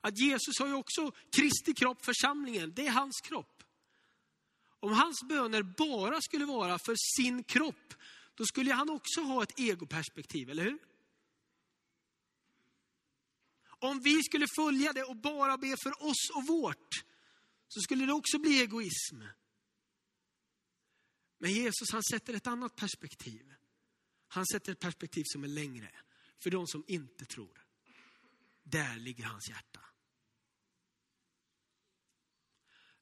Att 0.00 0.18
Jesus 0.18 0.58
har 0.58 0.66
ju 0.66 0.74
också 0.74 1.12
Kristi 1.36 1.74
kropp, 1.74 2.04
församlingen, 2.04 2.72
det 2.76 2.86
är 2.86 2.90
hans 2.90 3.20
kropp. 3.20 3.62
Om 4.80 4.92
hans 4.92 5.22
böner 5.28 5.62
bara 5.62 6.20
skulle 6.20 6.44
vara 6.44 6.78
för 6.78 6.94
sin 7.16 7.44
kropp, 7.44 7.94
då 8.34 8.44
skulle 8.44 8.72
han 8.72 8.90
också 8.90 9.20
ha 9.20 9.42
ett 9.42 9.58
egoperspektiv, 9.58 10.50
eller 10.50 10.64
hur? 10.64 10.78
Om 13.62 14.00
vi 14.00 14.22
skulle 14.22 14.46
följa 14.56 14.92
det 14.92 15.04
och 15.04 15.16
bara 15.16 15.58
be 15.58 15.76
för 15.82 16.02
oss 16.02 16.30
och 16.34 16.46
vårt, 16.46 17.04
så 17.72 17.80
skulle 17.80 18.06
det 18.06 18.12
också 18.12 18.38
bli 18.38 18.60
egoism. 18.60 19.22
Men 21.38 21.52
Jesus 21.52 21.90
han 21.92 22.02
sätter 22.02 22.34
ett 22.34 22.46
annat 22.46 22.76
perspektiv. 22.76 23.54
Han 24.28 24.46
sätter 24.46 24.72
ett 24.72 24.80
perspektiv 24.80 25.22
som 25.26 25.44
är 25.44 25.48
längre. 25.48 25.90
För 26.42 26.50
de 26.50 26.66
som 26.66 26.84
inte 26.88 27.24
tror. 27.24 27.66
Där 28.62 28.98
ligger 28.98 29.24
hans 29.24 29.48
hjärta. 29.48 29.80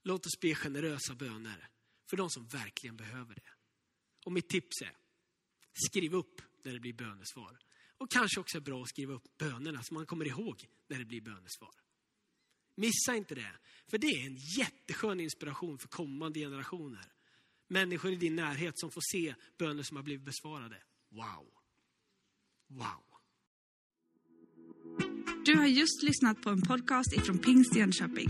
Låt 0.02 0.26
oss 0.26 0.40
be 0.40 0.54
generösa 0.54 1.14
böner 1.14 1.68
för 2.10 2.16
de 2.16 2.30
som 2.30 2.46
verkligen 2.46 2.96
behöver 2.96 3.34
det. 3.34 3.50
Och 4.24 4.32
mitt 4.32 4.48
tips 4.48 4.82
är, 4.82 4.96
skriv 5.72 6.14
upp 6.14 6.42
när 6.64 6.72
det 6.72 6.80
blir 6.80 6.92
bönesvar. 6.92 7.58
Och 7.96 8.10
kanske 8.10 8.40
också 8.40 8.56
är 8.56 8.62
bra 8.62 8.82
att 8.82 8.88
skriva 8.88 9.14
upp 9.14 9.38
bönerna 9.38 9.82
så 9.82 9.94
man 9.94 10.06
kommer 10.06 10.24
ihåg 10.24 10.68
när 10.86 10.98
det 10.98 11.04
blir 11.04 11.20
bönesvar. 11.20 11.87
Missa 12.78 13.16
inte 13.16 13.34
det, 13.34 13.52
för 13.90 13.98
det 13.98 14.06
är 14.06 14.26
en 14.26 14.36
jätteskön 14.36 15.20
inspiration 15.20 15.78
för 15.78 15.88
kommande 15.88 16.40
generationer. 16.40 17.12
Människor 17.68 18.12
i 18.12 18.16
din 18.16 18.36
närhet 18.36 18.78
som 18.78 18.90
får 18.90 19.02
se 19.12 19.34
böner 19.58 19.82
som 19.82 19.96
har 19.96 20.04
blivit 20.04 20.24
besvarade. 20.24 20.76
Wow! 21.10 21.46
Wow! 22.68 23.04
Du 25.44 25.56
har 25.56 25.66
just 25.66 26.02
lyssnat 26.02 26.42
på 26.42 26.50
en 26.50 26.62
podcast 26.62 27.12
ifrån 27.12 27.38
Pingst 27.38 27.76
Jönköping. 27.76 28.28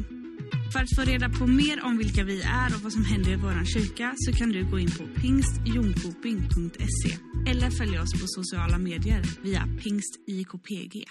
För 0.72 0.80
att 0.80 0.96
få 0.96 1.02
reda 1.02 1.28
på 1.28 1.46
mer 1.46 1.84
om 1.84 1.98
vilka 1.98 2.24
vi 2.24 2.42
är 2.42 2.74
och 2.74 2.80
vad 2.80 2.92
som 2.92 3.04
händer 3.04 3.30
i 3.32 3.36
vår 3.36 3.64
kyrka 3.64 4.14
så 4.16 4.32
kan 4.32 4.48
du 4.48 4.70
gå 4.70 4.78
in 4.78 4.90
på 4.90 5.20
pingstjonkoping.se 5.20 7.18
eller 7.50 7.70
följa 7.70 8.02
oss 8.02 8.12
på 8.20 8.26
sociala 8.26 8.78
medier 8.78 9.22
via 9.42 9.62
pingstjkpg. 9.82 11.04